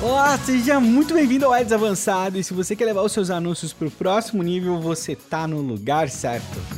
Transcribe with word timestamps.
Olá, 0.00 0.38
seja 0.38 0.78
muito 0.78 1.12
bem-vindo 1.12 1.44
ao 1.44 1.52
Ads 1.52 1.72
Avançado 1.72 2.38
e 2.38 2.44
se 2.44 2.54
você 2.54 2.76
quer 2.76 2.84
levar 2.84 3.02
os 3.02 3.12
seus 3.12 3.30
anúncios 3.30 3.72
para 3.72 3.88
o 3.88 3.90
próximo 3.90 4.42
nível, 4.42 4.80
você 4.80 5.16
tá 5.16 5.46
no 5.46 5.60
lugar 5.60 6.08
certo. 6.08 6.77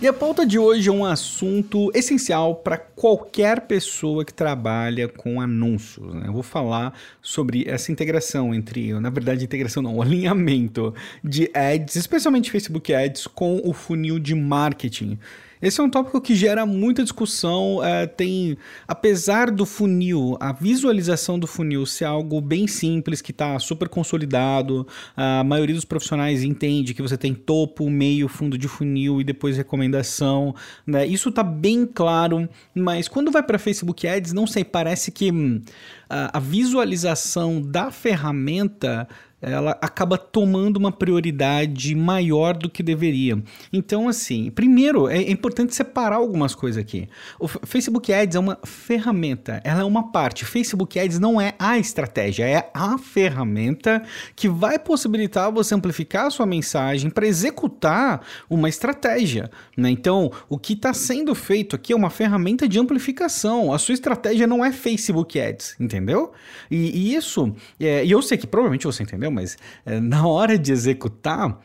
E 0.00 0.06
a 0.06 0.12
pauta 0.12 0.46
de 0.46 0.60
hoje 0.60 0.88
é 0.88 0.92
um 0.92 1.04
assunto 1.04 1.90
essencial 1.92 2.54
para 2.54 2.78
qualquer 2.78 3.62
pessoa 3.62 4.24
que 4.24 4.32
trabalha 4.32 5.08
com 5.08 5.40
anúncios. 5.40 6.14
Né? 6.14 6.28
Eu 6.28 6.32
vou 6.32 6.44
falar 6.44 6.96
sobre 7.20 7.64
essa 7.66 7.90
integração 7.90 8.54
entre, 8.54 8.92
na 9.00 9.10
verdade, 9.10 9.44
integração 9.44 9.82
não, 9.82 9.98
alinhamento 10.00 10.94
de 11.22 11.50
ads, 11.52 11.96
especialmente 11.96 12.48
Facebook 12.48 12.94
Ads, 12.94 13.26
com 13.26 13.60
o 13.64 13.72
funil 13.72 14.20
de 14.20 14.36
marketing. 14.36 15.18
Esse 15.60 15.80
é 15.80 15.84
um 15.84 15.90
tópico 15.90 16.20
que 16.20 16.34
gera 16.34 16.64
muita 16.64 17.02
discussão. 17.02 17.82
É, 17.82 18.06
tem, 18.06 18.56
apesar 18.86 19.50
do 19.50 19.66
funil, 19.66 20.36
a 20.40 20.52
visualização 20.52 21.38
do 21.38 21.46
funil 21.46 21.84
ser 21.86 22.04
algo 22.04 22.40
bem 22.40 22.66
simples, 22.66 23.20
que 23.20 23.30
está 23.30 23.58
super 23.58 23.88
consolidado, 23.88 24.86
a 25.16 25.42
maioria 25.44 25.74
dos 25.74 25.84
profissionais 25.84 26.42
entende 26.42 26.94
que 26.94 27.02
você 27.02 27.16
tem 27.16 27.34
topo, 27.34 27.88
meio, 27.90 28.28
fundo 28.28 28.56
de 28.56 28.68
funil 28.68 29.20
e 29.20 29.24
depois 29.24 29.56
recomendação. 29.56 30.54
Né? 30.86 31.06
Isso 31.06 31.28
está 31.28 31.42
bem 31.42 31.86
claro, 31.86 32.48
mas 32.74 33.08
quando 33.08 33.30
vai 33.30 33.42
para 33.42 33.58
Facebook 33.58 34.06
Ads, 34.06 34.32
não 34.32 34.46
sei, 34.46 34.64
parece 34.64 35.10
que 35.10 35.30
hum, 35.32 35.60
a, 36.08 36.38
a 36.38 36.40
visualização 36.40 37.60
da 37.60 37.90
ferramenta 37.90 39.08
ela 39.40 39.78
acaba 39.80 40.18
tomando 40.18 40.76
uma 40.76 40.90
prioridade 40.90 41.94
maior 41.94 42.56
do 42.56 42.68
que 42.68 42.82
deveria. 42.82 43.42
Então, 43.72 44.08
assim, 44.08 44.50
primeiro 44.50 45.08
é 45.08 45.30
importante 45.30 45.74
separar 45.74 46.16
algumas 46.16 46.54
coisas 46.54 46.82
aqui. 46.82 47.08
O 47.38 47.46
Facebook 47.46 48.12
Ads 48.12 48.36
é 48.36 48.38
uma 48.38 48.58
ferramenta, 48.64 49.60
ela 49.64 49.82
é 49.82 49.84
uma 49.84 50.10
parte. 50.10 50.44
Facebook 50.44 50.98
Ads 50.98 51.18
não 51.18 51.40
é 51.40 51.54
a 51.58 51.78
estratégia, 51.78 52.44
é 52.48 52.70
a 52.74 52.98
ferramenta 52.98 54.02
que 54.34 54.48
vai 54.48 54.78
possibilitar 54.78 55.52
você 55.52 55.74
amplificar 55.74 56.26
a 56.26 56.30
sua 56.30 56.46
mensagem 56.46 57.10
para 57.10 57.26
executar 57.26 58.22
uma 58.50 58.68
estratégia. 58.68 59.50
Né? 59.76 59.90
Então, 59.90 60.32
o 60.48 60.58
que 60.58 60.72
está 60.72 60.92
sendo 60.92 61.34
feito 61.34 61.76
aqui 61.76 61.92
é 61.92 61.96
uma 61.96 62.10
ferramenta 62.10 62.68
de 62.68 62.78
amplificação. 62.78 63.72
A 63.72 63.78
sua 63.78 63.94
estratégia 63.94 64.46
não 64.46 64.64
é 64.64 64.72
Facebook 64.72 65.38
Ads, 65.38 65.76
entendeu? 65.78 66.32
E, 66.70 66.76
e 66.76 67.14
isso, 67.14 67.54
é, 67.78 68.04
e 68.04 68.10
eu 68.10 68.20
sei 68.20 68.36
que 68.36 68.46
provavelmente 68.46 68.84
você 68.84 69.02
entendeu? 69.02 69.27
Mas 69.30 69.56
é, 69.84 70.00
na 70.00 70.26
hora 70.26 70.58
de 70.58 70.72
executar, 70.72 71.60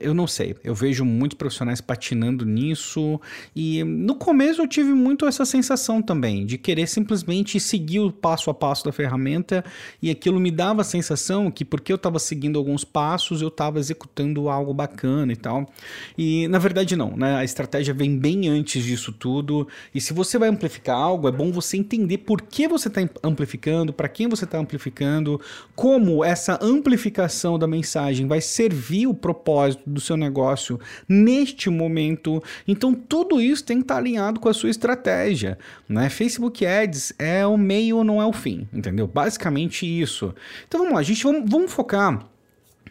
eu 0.00 0.14
não 0.14 0.26
sei, 0.26 0.56
eu 0.62 0.74
vejo 0.74 1.04
muitos 1.04 1.36
profissionais 1.36 1.80
patinando 1.80 2.44
nisso 2.46 3.20
e 3.54 3.82
no 3.82 4.14
começo 4.14 4.62
eu 4.62 4.68
tive 4.68 4.92
muito 4.94 5.26
essa 5.26 5.44
sensação 5.44 6.00
também 6.00 6.46
de 6.46 6.56
querer 6.56 6.86
simplesmente 6.86 7.58
seguir 7.58 8.00
o 8.00 8.12
passo 8.12 8.48
a 8.48 8.54
passo 8.54 8.84
da 8.84 8.92
ferramenta 8.92 9.64
e 10.00 10.10
aquilo 10.10 10.38
me 10.38 10.50
dava 10.50 10.82
a 10.82 10.84
sensação 10.84 11.50
que 11.50 11.64
porque 11.64 11.92
eu 11.92 11.96
estava 11.96 12.18
seguindo 12.18 12.58
alguns 12.58 12.84
passos 12.84 13.42
eu 13.42 13.48
estava 13.48 13.78
executando 13.78 14.48
algo 14.48 14.72
bacana 14.72 15.32
e 15.32 15.36
tal. 15.36 15.68
E 16.16 16.46
na 16.48 16.58
verdade 16.58 16.96
não, 16.96 17.16
né? 17.16 17.36
A 17.36 17.44
estratégia 17.44 17.92
vem 17.92 18.16
bem 18.16 18.48
antes 18.48 18.84
disso 18.84 19.12
tudo 19.12 19.66
e 19.94 20.00
se 20.00 20.12
você 20.12 20.38
vai 20.38 20.48
amplificar 20.48 20.96
algo 20.96 21.28
é 21.28 21.32
bom 21.32 21.50
você 21.50 21.76
entender 21.76 22.18
por 22.18 22.40
que 22.40 22.68
você 22.68 22.88
está 22.88 23.00
amplificando, 23.22 23.92
para 23.92 24.08
quem 24.08 24.28
você 24.28 24.44
está 24.44 24.58
amplificando, 24.58 25.40
como 25.74 26.24
essa 26.24 26.58
amplificação 26.62 27.58
da 27.58 27.66
mensagem 27.66 28.26
vai 28.26 28.40
servir 28.40 29.06
o 29.06 29.14
propósito 29.14 29.39
propósito 29.40 29.82
do 29.86 30.00
seu 30.00 30.16
negócio 30.16 30.78
neste 31.08 31.70
momento. 31.70 32.42
Então 32.68 32.94
tudo 32.94 33.40
isso 33.40 33.64
tem 33.64 33.78
que 33.78 33.84
estar 33.84 33.96
alinhado 33.96 34.38
com 34.38 34.48
a 34.48 34.54
sua 34.54 34.70
estratégia, 34.70 35.58
né? 35.88 36.08
Facebook 36.08 36.64
Ads 36.64 37.14
é 37.18 37.46
o 37.46 37.56
meio, 37.56 38.04
não 38.04 38.20
é 38.20 38.26
o 38.26 38.32
fim, 38.32 38.68
entendeu? 38.72 39.06
Basicamente 39.06 39.86
isso. 39.86 40.34
Então 40.68 40.80
vamos 40.80 40.94
lá, 40.94 41.02
gente, 41.02 41.22
vamos, 41.24 41.50
vamos 41.50 41.72
focar 41.72 42.26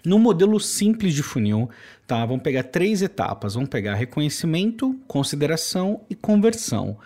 no 0.06 0.18
modelo 0.18 0.60
simples 0.60 1.14
de 1.14 1.22
funil, 1.22 1.70
tá? 2.08 2.26
Vamos 2.26 2.42
pegar 2.42 2.64
três 2.64 3.02
etapas. 3.02 3.54
Vamos 3.54 3.70
pegar 3.70 3.96
reconhecimento, 3.96 4.98
consideração 5.08 6.02
e 6.10 6.16
conversão. 6.16 6.98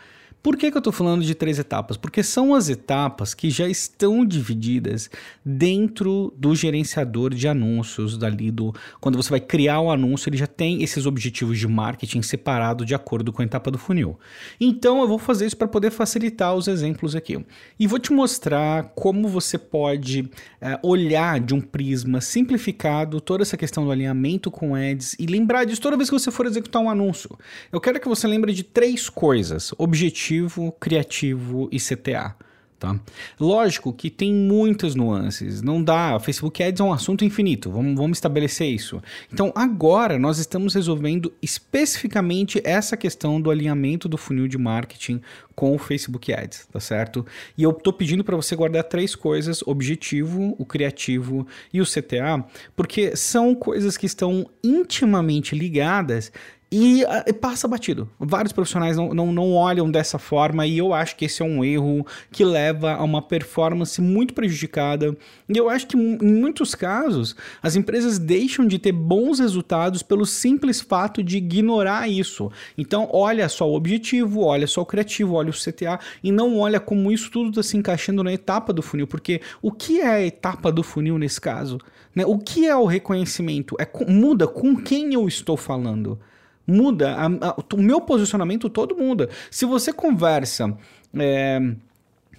Por 0.44 0.58
que, 0.58 0.70
que 0.70 0.76
eu 0.76 0.80
estou 0.80 0.92
falando 0.92 1.24
de 1.24 1.34
três 1.34 1.58
etapas? 1.58 1.96
Porque 1.96 2.22
são 2.22 2.54
as 2.54 2.68
etapas 2.68 3.34
que 3.34 3.50
já 3.50 3.66
estão 3.66 4.26
divididas 4.26 5.10
dentro 5.44 6.34
do 6.38 6.54
gerenciador 6.54 7.34
de 7.34 7.48
anúncios 7.48 8.18
dali 8.18 8.52
do 8.52 8.76
quando 9.00 9.16
você 9.16 9.30
vai 9.30 9.40
criar 9.40 9.80
o 9.80 9.86
um 9.86 9.92
anúncio, 9.92 10.28
ele 10.28 10.36
já 10.36 10.46
tem 10.46 10.84
esses 10.84 11.06
objetivos 11.06 11.58
de 11.58 11.66
marketing 11.66 12.22
separado 12.22 12.86
de 12.86 12.94
acordo 12.94 13.32
com 13.32 13.42
a 13.42 13.46
etapa 13.46 13.72
do 13.72 13.78
funil. 13.78 14.20
Então 14.60 15.00
eu 15.00 15.08
vou 15.08 15.18
fazer 15.18 15.46
isso 15.46 15.56
para 15.56 15.66
poder 15.66 15.92
facilitar 15.92 16.54
os 16.54 16.68
exemplos 16.68 17.16
aqui 17.16 17.40
e 17.80 17.88
vou 17.88 17.98
te 17.98 18.12
mostrar 18.12 18.92
como 18.96 19.30
você 19.30 19.58
pode 19.58 20.30
é, 20.60 20.78
olhar 20.84 21.40
de 21.40 21.54
um 21.54 21.62
prisma 21.62 22.20
simplificado 22.20 23.22
toda 23.22 23.44
essa 23.44 23.56
questão 23.56 23.86
do 23.86 23.92
alinhamento 23.92 24.52
com 24.52 24.76
ads 24.76 25.16
e 25.18 25.26
lembrar 25.26 25.64
disso 25.64 25.80
toda 25.80 25.96
vez 25.96 26.10
que 26.10 26.20
você 26.20 26.30
for 26.30 26.46
executar 26.46 26.82
um 26.82 26.90
anúncio. 26.90 27.30
Eu 27.72 27.80
quero 27.80 27.98
que 27.98 28.10
você 28.10 28.28
lembre 28.28 28.52
de 28.52 28.64
três 28.64 29.08
coisas: 29.08 29.74
objetivo 29.78 30.33
criativo 30.80 31.70
e 31.72 31.80
CTA. 31.80 32.36
Tá? 32.84 33.00
Lógico 33.40 33.94
que 33.94 34.10
tem 34.10 34.34
muitas 34.34 34.94
nuances, 34.94 35.62
não 35.62 35.82
dá. 35.82 36.20
Facebook 36.20 36.62
Ads 36.62 36.82
é 36.82 36.84
um 36.84 36.92
assunto 36.92 37.24
infinito, 37.24 37.72
vamos, 37.72 37.96
vamos 37.96 38.18
estabelecer 38.18 38.68
isso. 38.68 39.02
Então, 39.32 39.54
agora 39.56 40.20
nós 40.20 40.38
estamos 40.38 40.74
resolvendo 40.74 41.32
especificamente 41.42 42.62
essa 42.66 42.98
questão 42.98 43.40
do 43.40 43.50
alinhamento 43.50 44.10
do 44.10 44.18
funil 44.18 44.50
de 44.50 44.58
marketing 44.58 45.22
com 45.56 45.74
o 45.74 45.78
Facebook 45.78 46.34
Ads, 46.34 46.68
tá 46.74 46.80
certo? 46.82 47.26
E 47.58 47.64
eu 47.64 47.72
estou 47.72 47.94
pedindo 47.94 48.22
para 48.22 48.36
você 48.36 48.54
guardar 48.54 48.84
três 48.84 49.16
coisas: 49.16 49.62
objetivo, 49.66 50.54
o 50.60 50.66
criativo 50.66 51.48
e 51.72 51.80
o 51.80 51.86
CTA, 51.86 52.46
porque 52.76 53.16
são 53.16 53.56
coisas 53.56 53.96
que 53.96 54.08
estão 54.08 54.46
intimamente 54.62 55.56
ligadas 55.56 56.34
e, 56.76 57.06
ah, 57.06 57.24
e, 57.28 57.32
passa 57.32 57.68
batido. 57.68 58.10
Vários 58.20 58.52
profissionais 58.52 58.98
não, 58.98 59.14
não, 59.14 59.32
não 59.32 59.54
olham 59.54 59.92
dessa 59.92 60.18
forma 60.18 60.66
e 60.66 60.80
eu 60.80 60.92
acho 60.92 61.16
que 61.16 61.26
esse 61.26 61.44
é 61.44 61.46
um 61.46 61.64
erro 61.64 62.04
que 62.32 62.44
leva 62.44 62.94
a 62.94 63.04
uma 63.04 63.22
performance 63.22 64.02
muito 64.02 64.34
prejudicada. 64.34 65.16
E 65.48 65.56
eu 65.56 65.70
acho 65.70 65.86
que 65.86 65.96
em 65.96 66.18
muitos 66.20 66.74
casos 66.74 67.36
as 67.62 67.76
empresas 67.76 68.18
deixam 68.18 68.66
de 68.66 68.80
ter 68.80 68.92
bons 68.92 69.38
resultados 69.38 70.02
pelo 70.02 70.26
simples 70.26 70.82
fato 70.82 71.22
de 71.22 71.38
ignorar 71.38 72.10
isso. 72.10 72.52
Então, 72.76 73.08
olha 73.14 73.48
só 73.50 73.70
o 73.70 73.76
objetivo, 73.76 74.42
olha 74.42 74.66
só 74.66 74.82
o 74.82 74.86
criativo, 74.86 75.36
olha 75.36 75.52
o 75.52 75.54
CTA 75.54 76.00
e 76.24 76.32
não 76.32 76.58
olha 76.58 76.80
como 76.80 77.12
isso 77.12 77.30
tudo 77.30 77.50
está 77.50 77.62
se 77.62 77.78
encaixando 77.78 78.24
na 78.24 78.34
etapa 78.34 78.74
do 78.74 78.82
funil. 78.82 79.06
Porque 79.06 79.42
o 79.62 79.72
que 79.72 80.02
é 80.02 80.08
a 80.08 80.26
etapa 80.26 80.72
do 80.72 80.82
funil 80.82 81.20
nesse 81.20 81.40
caso? 81.40 81.78
Né? 82.16 82.26
O 82.26 82.40
que 82.40 82.66
é 82.68 82.76
o 82.76 82.86
reconhecimento? 82.86 83.76
É, 83.80 83.88
muda 84.12 84.48
com 84.48 84.76
quem 84.76 85.14
eu 85.14 85.28
estou 85.28 85.56
falando 85.56 86.20
muda, 86.66 87.16
a, 87.16 87.26
a, 87.26 87.56
o 87.74 87.82
meu 87.82 88.02
posicionamento 88.02 88.70
todo 88.70 88.96
muda. 88.96 89.30
Se 89.52 89.66
você 89.66 89.92
conversa, 89.92 90.76
é, 91.18 91.60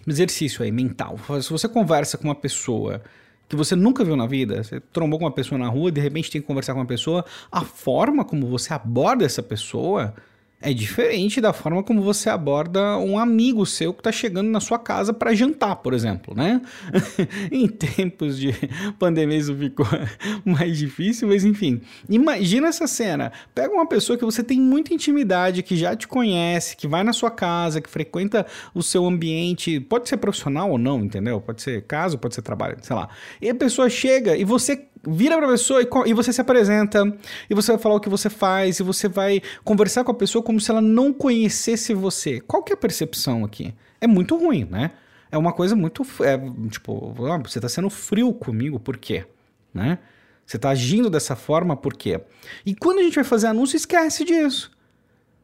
exercício 0.06 0.62
aí 0.62 0.72
mental, 0.72 1.18
se 1.40 1.50
você 1.50 1.68
conversa 1.68 2.18
com 2.18 2.24
uma 2.28 2.34
pessoa 2.34 3.02
que 3.48 3.56
você 3.56 3.76
nunca 3.76 4.04
viu 4.04 4.16
na 4.16 4.26
vida, 4.26 4.62
você 4.62 4.80
trombou 4.80 5.18
com 5.18 5.24
uma 5.26 5.30
pessoa 5.30 5.58
na 5.58 5.68
rua, 5.68 5.92
de 5.92 6.00
repente 6.00 6.30
tem 6.30 6.40
que 6.40 6.46
conversar 6.46 6.72
com 6.72 6.80
uma 6.80 6.86
pessoa, 6.86 7.24
a 7.52 7.62
forma 7.62 8.24
como 8.24 8.46
você 8.46 8.72
aborda 8.72 9.24
essa 9.24 9.42
pessoa 9.42 10.14
é 10.60 10.72
diferente 10.72 11.41
da 11.42 11.53
forma 11.53 11.82
como 11.82 12.00
você 12.00 12.31
aborda 12.31 12.97
um 12.97 13.19
amigo 13.19 13.66
seu 13.66 13.92
que 13.92 14.00
está 14.00 14.10
chegando 14.10 14.48
na 14.48 14.60
sua 14.60 14.78
casa 14.78 15.12
para 15.12 15.34
jantar, 15.34 15.76
por 15.76 15.92
exemplo, 15.92 16.34
né? 16.34 16.62
em 17.53 17.69
tempos 17.69 18.39
de 18.39 18.54
pandemia 18.98 19.36
isso 19.36 19.54
ficou 19.54 19.86
mais 20.45 20.78
difícil, 20.78 21.28
mas 21.28 21.45
enfim. 21.45 21.83
Imagina 22.09 22.68
essa 22.68 22.86
cena. 22.86 23.30
Pega 23.54 23.74
uma 23.74 23.86
pessoa 23.86 24.18
que 24.18 24.24
você 24.24 24.42
tem 24.42 24.59
muita 24.59 24.95
intimidade, 24.95 25.62
que 25.62 25.77
já 25.77 25.95
te 25.95 26.09
conhece, 26.09 26.77
que 26.77 26.89
vai 26.89 27.04
na 27.04 27.12
sua 27.12 27.30
casa, 27.30 27.80
que 27.80 27.91
frequenta 27.91 28.47
o 28.74 28.83
seu 28.83 29.04
ambiente, 29.04 29.80
pode 29.80 30.09
ser 30.09 30.16
profissional 30.16 30.71
ou 30.71 30.78
não, 30.78 31.01
entendeu? 31.01 31.41
Pode 31.42 31.60
ser 31.60 31.83
caso, 31.83 32.16
pode 32.16 32.34
ser 32.34 32.42
trabalho, 32.42 32.78
sei 32.80 32.97
lá. 32.97 33.10
E 33.41 33.51
a 33.51 33.54
pessoa 33.54 33.91
chega 33.91 34.34
e 34.34 34.45
você 34.45 34.86
vira 35.06 35.36
para 35.36 35.47
a 35.47 35.51
pessoa 35.51 35.83
e, 35.83 35.89
e, 36.06 36.15
você 36.15 36.33
se 36.33 36.41
apresenta, 36.41 37.04
e 37.48 37.54
você 37.54 37.72
vai 37.72 37.80
falar 37.80 37.95
o 37.97 38.01
que 38.01 38.09
você 38.09 38.30
faz, 38.30 38.80
e 38.80 38.83
você 38.83 39.09
vai 39.09 39.42
conversar 39.65 40.04
com 40.04 40.10
a 40.10 40.15
pessoa 40.15 40.42
como 40.42 40.60
se 40.60 40.71
ela 40.71 40.80
não 40.80 41.12
conhecesse 41.12 41.95
você. 41.95 42.41
Qual 42.41 42.62
que 42.62 42.72
é 42.72 42.74
a 42.74 42.78
percepção 42.78 43.45
aqui? 43.45 43.74
É 44.01 44.06
muito 44.06 44.36
ruim, 44.36 44.66
né? 44.71 44.92
É 45.30 45.39
uma 45.39 45.53
coisa 45.53 45.74
muito. 45.74 46.03
É, 46.22 46.39
tipo, 46.68 47.15
ah, 47.27 47.39
você 47.39 47.59
está 47.59 47.68
sendo 47.68 47.91
frio 47.91 48.33
comigo, 48.33 48.78
por 48.78 48.97
quê? 48.97 49.24
Né? 49.72 49.98
Você 50.47 50.56
está 50.56 50.71
agindo 50.71 51.10
dessa 51.10 51.34
forma, 51.34 51.77
por 51.77 51.95
quê? 51.95 52.21
E 52.65 52.74
quando 52.74 52.98
a 52.98 53.03
gente 53.03 53.15
vai 53.15 53.24
fazer 53.24 53.48
anúncio, 53.48 53.77
esquece 53.77 54.24
disso. 54.24 54.71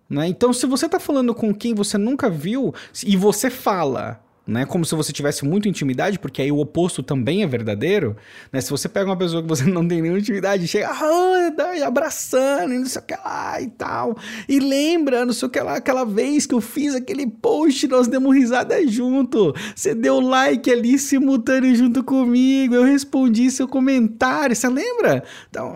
Né? 0.09 0.27
Então, 0.29 0.53
se 0.53 0.67
você 0.67 0.87
está 0.87 1.01
falando 1.01 1.35
com 1.35 1.55
quem 1.55 1.75
você 1.75 1.97
nunca 1.97 2.29
viu 2.29 2.75
e 3.05 3.17
você 3.17 3.49
fala 3.49 4.23
né? 4.51 4.67
Como 4.67 4.85
se 4.85 4.95
você 4.97 5.13
tivesse 5.13 5.45
muita 5.45 5.69
intimidade, 5.69 6.19
porque 6.19 6.43
aí 6.43 6.51
o 6.51 6.59
oposto 6.59 7.05
também 7.05 7.45
é 7.45 7.47
verdadeiro, 7.47 8.17
né? 8.53 8.61
Se 8.61 8.69
você 8.69 8.89
pega 8.89 9.07
uma 9.09 9.17
pessoa 9.17 9.41
que 9.41 9.49
você 9.49 9.65
não 9.71 9.87
tem 9.87 10.03
nenhuma 10.03 10.19
intimidade, 10.19 10.67
chega 10.67 10.89
ah, 10.89 11.87
abraçando, 11.87 12.75
não 12.75 12.85
sei 12.85 13.01
o 13.01 13.05
que 13.05 13.15
lá 13.15 13.61
e 13.61 13.69
tal, 13.69 14.17
e 14.49 14.59
lembra, 14.59 15.25
não 15.25 15.33
sei 15.33 15.47
o 15.47 15.51
que 15.51 15.61
lá, 15.61 15.77
aquela 15.77 16.05
vez 16.05 16.47
que 16.47 16.55
eu 16.55 16.61
fiz 16.61 16.97
aquele 16.97 17.29
post, 17.29 17.87
nós 17.87 18.09
demos 18.09 18.35
risada 18.35 18.85
junto, 18.89 19.55
você 19.75 19.95
deu 19.95 20.19
like 20.19 20.69
ali 20.71 20.99
simultâneo 20.99 21.75
junto 21.77 22.03
comigo, 22.03 22.75
eu 22.75 22.83
respondi 22.83 23.51
seu 23.53 23.69
comentário, 23.69 24.57
você 24.57 24.69
lembra? 24.69 25.23
Então, 25.49 25.75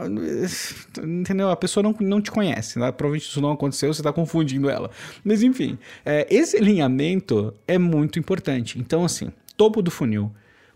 entendeu? 0.98 1.48
A 1.48 1.56
pessoa 1.56 1.82
não, 1.82 1.94
não 2.00 2.20
te 2.20 2.32
conhece, 2.32 2.78
né? 2.78 2.90
provavelmente 2.90 3.28
isso 3.28 3.40
não 3.40 3.52
aconteceu, 3.52 3.92
você 3.94 4.00
está 4.00 4.12
confundindo 4.12 4.68
ela. 4.68 4.90
Mas 5.24 5.44
enfim, 5.44 5.78
é, 6.04 6.26
esse 6.28 6.56
alinhamento 6.56 7.54
é 7.68 7.78
muito 7.78 8.18
importante. 8.18 8.63
Então, 8.78 9.04
assim, 9.04 9.30
topo 9.56 9.82
do 9.82 9.90
funil. 9.90 10.32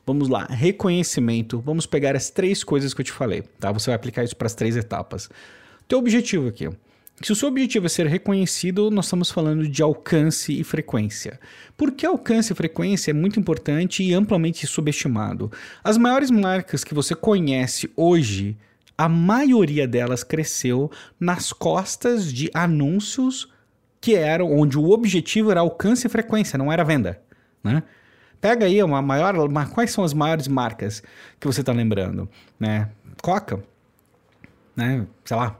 Vamos 0.06 0.28
lá, 0.28 0.46
reconhecimento. 0.46 1.60
Vamos 1.60 1.84
pegar 1.84 2.16
as 2.16 2.30
três 2.30 2.64
coisas 2.64 2.94
que 2.94 3.00
eu 3.00 3.04
te 3.04 3.12
falei, 3.12 3.42
tá? 3.60 3.70
Você 3.72 3.90
vai 3.90 3.96
aplicar 3.96 4.24
isso 4.24 4.36
para 4.36 4.46
as 4.46 4.54
três 4.54 4.76
etapas. 4.76 5.28
Teu 5.86 5.98
objetivo 5.98 6.48
aqui. 6.48 6.68
Se 7.20 7.32
o 7.32 7.34
seu 7.34 7.48
objetivo 7.48 7.86
é 7.86 7.88
ser 7.88 8.06
reconhecido, 8.06 8.92
nós 8.92 9.06
estamos 9.06 9.30
falando 9.30 9.66
de 9.66 9.82
alcance 9.82 10.58
e 10.58 10.62
frequência. 10.62 11.40
Por 11.76 11.90
que 11.90 12.06
alcance 12.06 12.52
e 12.52 12.56
frequência 12.56 13.10
é 13.10 13.14
muito 13.14 13.40
importante 13.40 14.04
e 14.04 14.14
amplamente 14.14 14.66
subestimado? 14.68 15.50
As 15.82 15.98
maiores 15.98 16.30
marcas 16.30 16.84
que 16.84 16.94
você 16.94 17.16
conhece 17.16 17.90
hoje, 17.96 18.56
a 18.96 19.08
maioria 19.08 19.86
delas 19.86 20.22
cresceu 20.22 20.90
nas 21.18 21.52
costas 21.52 22.32
de 22.32 22.48
anúncios 22.54 23.48
que 24.00 24.14
eram 24.14 24.52
onde 24.56 24.78
o 24.78 24.90
objetivo 24.90 25.50
era 25.50 25.60
alcance 25.60 26.06
e 26.06 26.10
frequência, 26.10 26.56
não 26.56 26.72
era 26.72 26.84
venda, 26.84 27.20
né? 27.62 27.82
Pega 28.40 28.66
aí 28.66 28.82
uma 28.82 29.02
maior, 29.02 29.36
uma, 29.36 29.66
quais 29.66 29.90
são 29.90 30.04
as 30.04 30.14
maiores 30.14 30.46
marcas 30.46 31.02
que 31.40 31.46
você 31.46 31.60
está 31.60 31.72
lembrando, 31.72 32.28
né? 32.58 32.90
Coca, 33.20 33.62
né? 34.76 35.06
Sei 35.24 35.36
lá, 35.36 35.58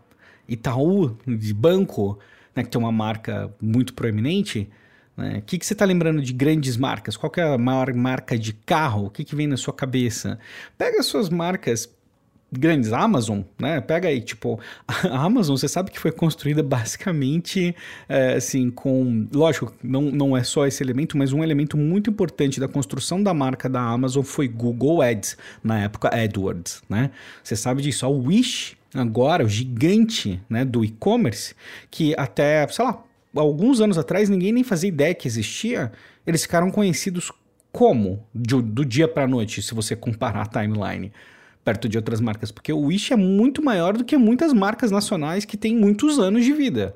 Itaú 0.49 1.19
de 1.27 1.53
banco, 1.53 2.19
né? 2.55 2.63
Que 2.63 2.71
tem 2.71 2.81
uma 2.81 2.93
marca 2.93 3.53
muito 3.61 3.95
proeminente. 3.95 4.71
O 5.17 5.21
né? 5.21 5.43
que, 5.45 5.59
que 5.59 5.67
você 5.67 5.73
está 5.73 5.85
lembrando 5.85 6.23
de 6.23 6.33
grandes 6.33 6.77
marcas? 6.77 7.17
Qual 7.17 7.33
é 7.37 7.43
a 7.43 7.59
maior 7.59 7.93
marca 7.93 8.39
de 8.39 8.53
carro? 8.53 9.07
O 9.07 9.11
que, 9.11 9.25
que 9.25 9.35
vem 9.35 9.49
na 9.49 9.57
sua 9.57 9.75
cabeça? 9.75 10.39
Pega 10.77 11.01
as 11.01 11.07
suas 11.07 11.29
marcas 11.29 11.93
grandes, 12.51 12.93
Amazon, 12.93 13.41
né? 13.59 13.81
Pega 13.81 14.09
aí, 14.09 14.21
tipo, 14.21 14.59
a 14.87 15.23
Amazon, 15.23 15.57
você 15.57 15.69
sabe 15.69 15.91
que 15.91 15.99
foi 15.99 16.11
construída 16.11 16.63
basicamente, 16.63 17.75
é, 18.09 18.35
assim, 18.35 18.71
com... 18.71 19.27
Lógico, 19.33 19.73
não, 19.83 20.03
não 20.03 20.37
é 20.37 20.43
só 20.43 20.67
esse 20.67 20.83
elemento, 20.83 21.17
mas 21.17 21.33
um 21.33 21.43
elemento 21.43 21.77
muito 21.77 22.11
importante 22.11 22.59
da 22.59 22.69
construção 22.69 23.23
da 23.23 23.35
marca 23.35 23.69
da 23.69 23.81
Amazon 23.81 24.23
foi 24.23 24.49
Google 24.49 25.03
Ads, 25.03 25.37
na 25.63 25.81
época 25.81 26.09
AdWords, 26.09 26.83
né? 26.89 27.11
Você 27.43 27.57
sabe 27.57 27.83
disso, 27.83 28.07
a 28.07 28.09
Wish, 28.09 28.77
agora, 28.95 29.45
o 29.45 29.49
gigante 29.49 30.41
né, 30.49 30.65
do 30.65 30.85
e-commerce, 30.85 31.55
que 31.91 32.15
até, 32.17 32.67
sei 32.69 32.85
lá, 32.85 33.03
alguns 33.37 33.81
anos 33.81 33.99
atrás 33.99 34.29
ninguém 34.29 34.53
nem 34.53 34.65
fazia 34.65 34.89
ideia 34.89 35.15
que 35.15 35.29
existia, 35.29 35.93
eles 36.27 36.43
ficaram 36.43 36.71
conhecidos 36.71 37.31
como? 37.71 38.25
Do, 38.35 38.63
do 38.63 38.85
dia 38.85 39.07
para 39.07 39.27
noite, 39.27 39.63
se 39.63 39.75
você 39.75 39.95
comparar 39.95 40.43
a 40.43 40.47
timeline 40.47 41.13
perto 41.69 41.87
de 41.87 41.99
outras 41.99 42.19
marcas, 42.19 42.51
porque 42.51 42.73
o 42.73 42.81
Wish 42.87 43.13
é 43.13 43.17
muito 43.17 43.63
maior 43.63 43.95
do 43.95 44.03
que 44.03 44.17
muitas 44.17 44.55
marcas 44.55 44.91
nacionais 44.91 45.45
que 45.45 45.55
têm 45.55 45.77
muitos 45.77 46.19
anos 46.19 46.43
de 46.43 46.55
vida. 46.55 46.95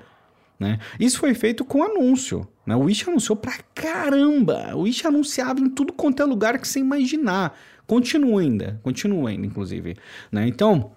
Né? 0.59 0.79
Isso 0.99 1.19
foi 1.19 1.35
feito 1.35 1.63
com 1.63 1.83
anúncio. 1.83 2.49
Né? 2.65 2.75
O 2.75 2.85
Wish 2.85 3.07
anunciou 3.07 3.37
pra 3.37 3.59
caramba. 3.75 4.75
O 4.75 4.83
Wish 4.83 5.07
anunciava 5.07 5.61
em 5.61 5.69
tudo 5.69 5.93
quanto 5.93 6.23
é 6.23 6.25
lugar 6.25 6.59
que 6.59 6.67
você 6.67 6.81
imaginar. 6.81 7.55
Continua 7.87 8.41
ainda, 8.41 8.81
continua 8.83 9.29
ainda, 9.29 9.47
inclusive. 9.47 9.95
Né? 10.31 10.49
Então, 10.49 10.93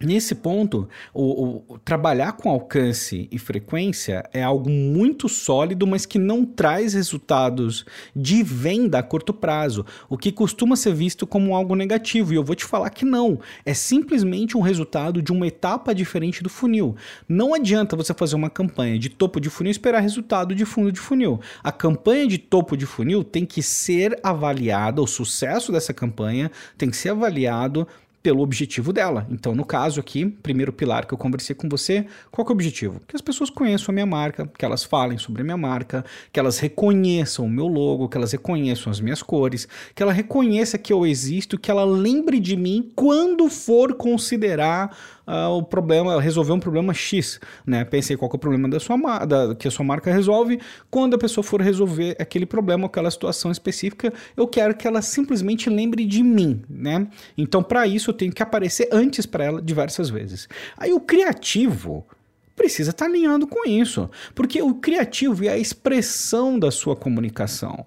Nesse 0.00 0.34
ponto, 0.34 0.88
o, 1.14 1.62
o, 1.68 1.78
trabalhar 1.78 2.32
com 2.32 2.50
alcance 2.50 3.28
e 3.30 3.38
frequência 3.38 4.28
é 4.32 4.42
algo 4.42 4.68
muito 4.68 5.28
sólido, 5.28 5.86
mas 5.86 6.04
que 6.04 6.18
não 6.18 6.44
traz 6.44 6.94
resultados 6.94 7.86
de 8.14 8.42
venda 8.42 8.98
a 8.98 9.04
curto 9.04 9.32
prazo, 9.32 9.86
o 10.08 10.18
que 10.18 10.32
costuma 10.32 10.74
ser 10.74 10.92
visto 10.92 11.28
como 11.28 11.54
algo 11.54 11.76
negativo. 11.76 12.32
E 12.32 12.36
eu 12.36 12.42
vou 12.42 12.56
te 12.56 12.64
falar 12.64 12.90
que 12.90 13.04
não. 13.04 13.38
É 13.64 13.72
simplesmente 13.72 14.56
um 14.56 14.60
resultado 14.60 15.22
de 15.22 15.30
uma 15.30 15.46
etapa 15.46 15.94
diferente 15.94 16.42
do 16.42 16.50
funil. 16.50 16.96
Não 17.28 17.54
adianta 17.54 17.96
você 17.96 18.12
fazer 18.12 18.34
uma 18.34 18.50
campanha 18.50 18.98
de 18.98 19.08
topo 19.08 19.40
de 19.40 19.48
funil 19.48 19.70
e 19.70 19.72
esperar 19.72 20.00
resultado 20.00 20.56
de 20.56 20.64
fundo 20.64 20.90
de 20.90 20.98
funil. 20.98 21.40
A 21.62 21.70
campanha 21.70 22.26
de 22.26 22.38
topo 22.38 22.76
de 22.76 22.84
funil 22.84 23.22
tem 23.22 23.46
que 23.46 23.62
ser 23.62 24.18
avaliada, 24.24 25.00
o 25.00 25.06
sucesso 25.06 25.70
dessa 25.70 25.94
campanha 25.94 26.50
tem 26.76 26.90
que 26.90 26.96
ser 26.96 27.10
avaliado 27.10 27.86
pelo 28.24 28.40
objetivo 28.40 28.90
dela. 28.90 29.26
Então, 29.30 29.54
no 29.54 29.66
caso 29.66 30.00
aqui, 30.00 30.24
primeiro 30.24 30.72
pilar 30.72 31.06
que 31.06 31.12
eu 31.12 31.18
conversei 31.18 31.54
com 31.54 31.68
você, 31.68 32.06
qual 32.30 32.46
é 32.46 32.48
o 32.48 32.52
objetivo? 32.54 33.02
Que 33.06 33.14
as 33.14 33.20
pessoas 33.20 33.50
conheçam 33.50 33.92
a 33.92 33.94
minha 33.94 34.06
marca, 34.06 34.50
que 34.58 34.64
elas 34.64 34.82
falem 34.82 35.18
sobre 35.18 35.42
a 35.42 35.44
minha 35.44 35.58
marca, 35.58 36.02
que 36.32 36.40
elas 36.40 36.58
reconheçam 36.58 37.44
o 37.44 37.50
meu 37.50 37.66
logo, 37.66 38.08
que 38.08 38.16
elas 38.16 38.32
reconheçam 38.32 38.90
as 38.90 38.98
minhas 38.98 39.22
cores, 39.22 39.68
que 39.94 40.02
ela 40.02 40.10
reconheça 40.10 40.78
que 40.78 40.90
eu 40.90 41.04
existo, 41.04 41.58
que 41.58 41.70
ela 41.70 41.84
lembre 41.84 42.40
de 42.40 42.56
mim 42.56 42.90
quando 42.96 43.50
for 43.50 43.92
considerar 43.92 44.96
uh, 45.26 45.50
o 45.56 45.62
problema, 45.62 46.20
resolver 46.20 46.52
um 46.52 46.60
problema 46.60 46.92
X, 46.94 47.40
né? 47.66 47.84
Pensei 47.84 48.16
qual 48.16 48.30
é 48.32 48.36
o 48.36 48.38
problema 48.38 48.68
da 48.68 48.80
sua 48.80 48.96
da, 49.24 49.54
que 49.54 49.68
a 49.68 49.70
sua 49.70 49.84
marca 49.84 50.12
resolve. 50.12 50.60
Quando 50.90 51.14
a 51.14 51.18
pessoa 51.18 51.44
for 51.44 51.60
resolver 51.60 52.16
aquele 52.18 52.46
problema, 52.46 52.86
aquela 52.86 53.10
situação 53.10 53.50
específica, 53.50 54.12
eu 54.36 54.46
quero 54.46 54.74
que 54.74 54.86
ela 54.86 55.02
simplesmente 55.02 55.68
lembre 55.68 56.04
de 56.04 56.22
mim, 56.22 56.62
né? 56.68 57.06
Então, 57.36 57.62
para 57.62 57.86
isso, 57.86 58.10
eu 58.10 58.14
tenho 58.14 58.32
que 58.32 58.42
aparecer 58.42 58.88
antes 58.92 59.26
para 59.26 59.44
ela 59.44 59.62
diversas 59.62 60.10
vezes. 60.10 60.48
Aí 60.76 60.92
o 60.92 61.00
criativo 61.00 62.06
precisa 62.54 62.90
estar 62.90 63.06
tá 63.06 63.10
alinhando 63.10 63.46
com 63.46 63.68
isso, 63.68 64.08
porque 64.34 64.62
o 64.62 64.74
criativo 64.74 65.44
é 65.44 65.48
a 65.48 65.58
expressão 65.58 66.58
da 66.58 66.70
sua 66.70 66.94
comunicação. 66.94 67.86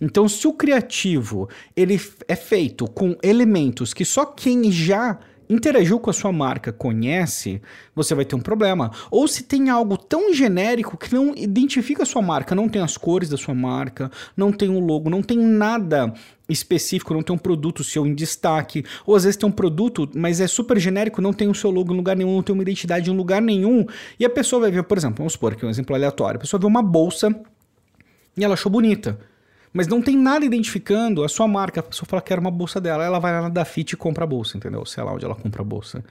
Então, 0.00 0.28
se 0.28 0.48
o 0.48 0.52
criativo 0.52 1.48
ele 1.76 2.00
é 2.26 2.34
feito 2.34 2.88
com 2.88 3.16
elementos 3.22 3.94
que 3.94 4.04
só 4.04 4.26
quem 4.26 4.72
já 4.72 5.20
interagiu 5.52 6.00
com 6.00 6.10
a 6.10 6.12
sua 6.12 6.32
marca, 6.32 6.72
conhece, 6.72 7.60
você 7.94 8.14
vai 8.14 8.24
ter 8.24 8.34
um 8.34 8.40
problema. 8.40 8.90
Ou 9.10 9.28
se 9.28 9.42
tem 9.42 9.68
algo 9.70 9.96
tão 9.96 10.32
genérico 10.32 10.96
que 10.96 11.12
não 11.12 11.34
identifica 11.36 12.02
a 12.02 12.06
sua 12.06 12.22
marca, 12.22 12.54
não 12.54 12.68
tem 12.68 12.82
as 12.82 12.96
cores 12.96 13.28
da 13.28 13.36
sua 13.36 13.54
marca, 13.54 14.10
não 14.36 14.52
tem 14.52 14.68
o 14.68 14.74
um 14.74 14.80
logo, 14.80 15.10
não 15.10 15.22
tem 15.22 15.38
nada 15.38 16.12
específico, 16.48 17.14
não 17.14 17.22
tem 17.22 17.34
um 17.34 17.38
produto 17.38 17.84
seu 17.84 18.06
em 18.06 18.14
destaque, 18.14 18.84
ou 19.06 19.14
às 19.14 19.24
vezes 19.24 19.36
tem 19.36 19.48
um 19.48 19.52
produto, 19.52 20.08
mas 20.14 20.40
é 20.40 20.46
super 20.46 20.78
genérico, 20.78 21.22
não 21.22 21.32
tem 21.32 21.48
o 21.48 21.54
seu 21.54 21.70
logo 21.70 21.92
em 21.92 21.96
lugar 21.96 22.16
nenhum, 22.16 22.34
não 22.34 22.42
tem 22.42 22.52
uma 22.52 22.62
identidade 22.62 23.10
em 23.10 23.16
lugar 23.16 23.40
nenhum, 23.40 23.86
e 24.18 24.24
a 24.24 24.30
pessoa 24.30 24.62
vai 24.62 24.70
ver, 24.70 24.82
por 24.82 24.98
exemplo, 24.98 25.18
vamos 25.18 25.34
supor 25.34 25.52
aqui 25.52 25.64
um 25.64 25.70
exemplo 25.70 25.94
aleatório, 25.94 26.36
a 26.38 26.40
pessoa 26.40 26.60
vê 26.60 26.66
uma 26.66 26.82
bolsa 26.82 27.34
e 28.36 28.44
ela 28.44 28.54
achou 28.54 28.70
bonita 28.70 29.18
mas 29.72 29.86
não 29.86 30.02
tem 30.02 30.16
nada 30.16 30.44
identificando 30.44 31.24
a 31.24 31.28
sua 31.28 31.48
marca. 31.48 31.80
A 31.80 31.82
pessoa 31.82 32.06
fala 32.06 32.20
que 32.22 32.32
era 32.32 32.40
uma 32.40 32.50
bolsa 32.50 32.80
dela, 32.80 33.04
ela 33.04 33.18
vai 33.18 33.32
lá 33.32 33.42
na 33.42 33.48
Dafit 33.48 33.92
e 33.92 33.96
compra 33.96 34.24
a 34.24 34.26
bolsa, 34.26 34.56
entendeu? 34.56 34.84
Sei 34.84 35.02
lá 35.02 35.12
onde 35.12 35.24
ela 35.24 35.34
compra 35.34 35.62
a 35.62 35.64
bolsa. 35.64 36.04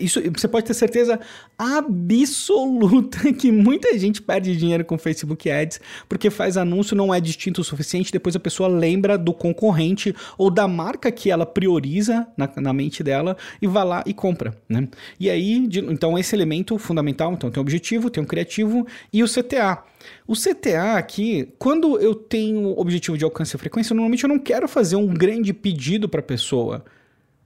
Isso, 0.00 0.20
você 0.32 0.48
pode 0.48 0.66
ter 0.66 0.74
certeza 0.74 1.20
absoluta 1.58 3.32
que 3.32 3.52
muita 3.52 3.96
gente 3.98 4.22
perde 4.22 4.56
dinheiro 4.56 4.84
com 4.84 4.96
Facebook 4.96 5.50
Ads 5.50 5.80
porque 6.08 6.30
faz 6.30 6.56
anúncio, 6.56 6.96
não 6.96 7.12
é 7.12 7.20
distinto 7.20 7.60
o 7.60 7.64
suficiente, 7.64 8.10
depois 8.10 8.34
a 8.34 8.40
pessoa 8.40 8.68
lembra 8.68 9.18
do 9.18 9.34
concorrente 9.34 10.14
ou 10.38 10.50
da 10.50 10.66
marca 10.66 11.12
que 11.12 11.30
ela 11.30 11.44
prioriza 11.44 12.26
na, 12.36 12.50
na 12.56 12.72
mente 12.72 13.02
dela 13.02 13.36
e 13.60 13.66
vai 13.66 13.84
lá 13.84 14.02
e 14.06 14.14
compra. 14.14 14.56
Né? 14.68 14.88
E 15.18 15.28
aí, 15.28 15.66
de, 15.66 15.80
então, 15.80 16.18
esse 16.18 16.34
elemento 16.34 16.78
fundamental, 16.78 17.32
então 17.34 17.50
tem 17.50 17.60
o 17.60 17.62
objetivo, 17.62 18.08
tem 18.08 18.22
o 18.22 18.26
criativo 18.26 18.86
e 19.12 19.22
o 19.22 19.26
CTA. 19.26 19.84
O 20.26 20.34
CTA 20.34 20.96
aqui, 20.96 21.52
quando 21.58 21.98
eu 21.98 22.14
tenho 22.14 22.78
objetivo 22.78 23.18
de 23.18 23.24
alcance 23.24 23.54
e 23.54 23.58
frequência, 23.58 23.94
normalmente 23.94 24.24
eu 24.24 24.28
não 24.28 24.38
quero 24.38 24.66
fazer 24.66 24.96
um 24.96 25.06
grande 25.06 25.52
pedido 25.52 26.08
para 26.08 26.20
a 26.20 26.22
pessoa. 26.22 26.84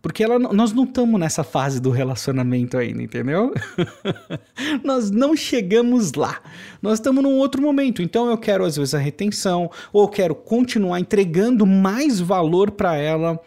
Porque 0.04 0.22
ela, 0.22 0.38
nós 0.38 0.70
não 0.74 0.84
estamos 0.84 1.18
nessa 1.18 1.42
fase 1.42 1.80
do 1.80 1.88
relacionamento 1.88 2.76
ainda, 2.76 3.02
entendeu? 3.02 3.54
nós 4.84 5.10
não 5.10 5.34
chegamos 5.34 6.12
lá. 6.12 6.42
Nós 6.82 6.98
estamos 6.98 7.22
num 7.22 7.38
outro 7.38 7.62
momento. 7.62 8.02
Então 8.02 8.28
eu 8.28 8.36
quero, 8.36 8.66
às 8.66 8.76
vezes, 8.76 8.92
a 8.92 8.98
retenção, 8.98 9.70
ou 9.94 10.02
eu 10.02 10.08
quero 10.08 10.34
continuar 10.34 11.00
entregando 11.00 11.64
mais 11.64 12.20
valor 12.20 12.70
para 12.70 12.94
ela. 12.96 13.40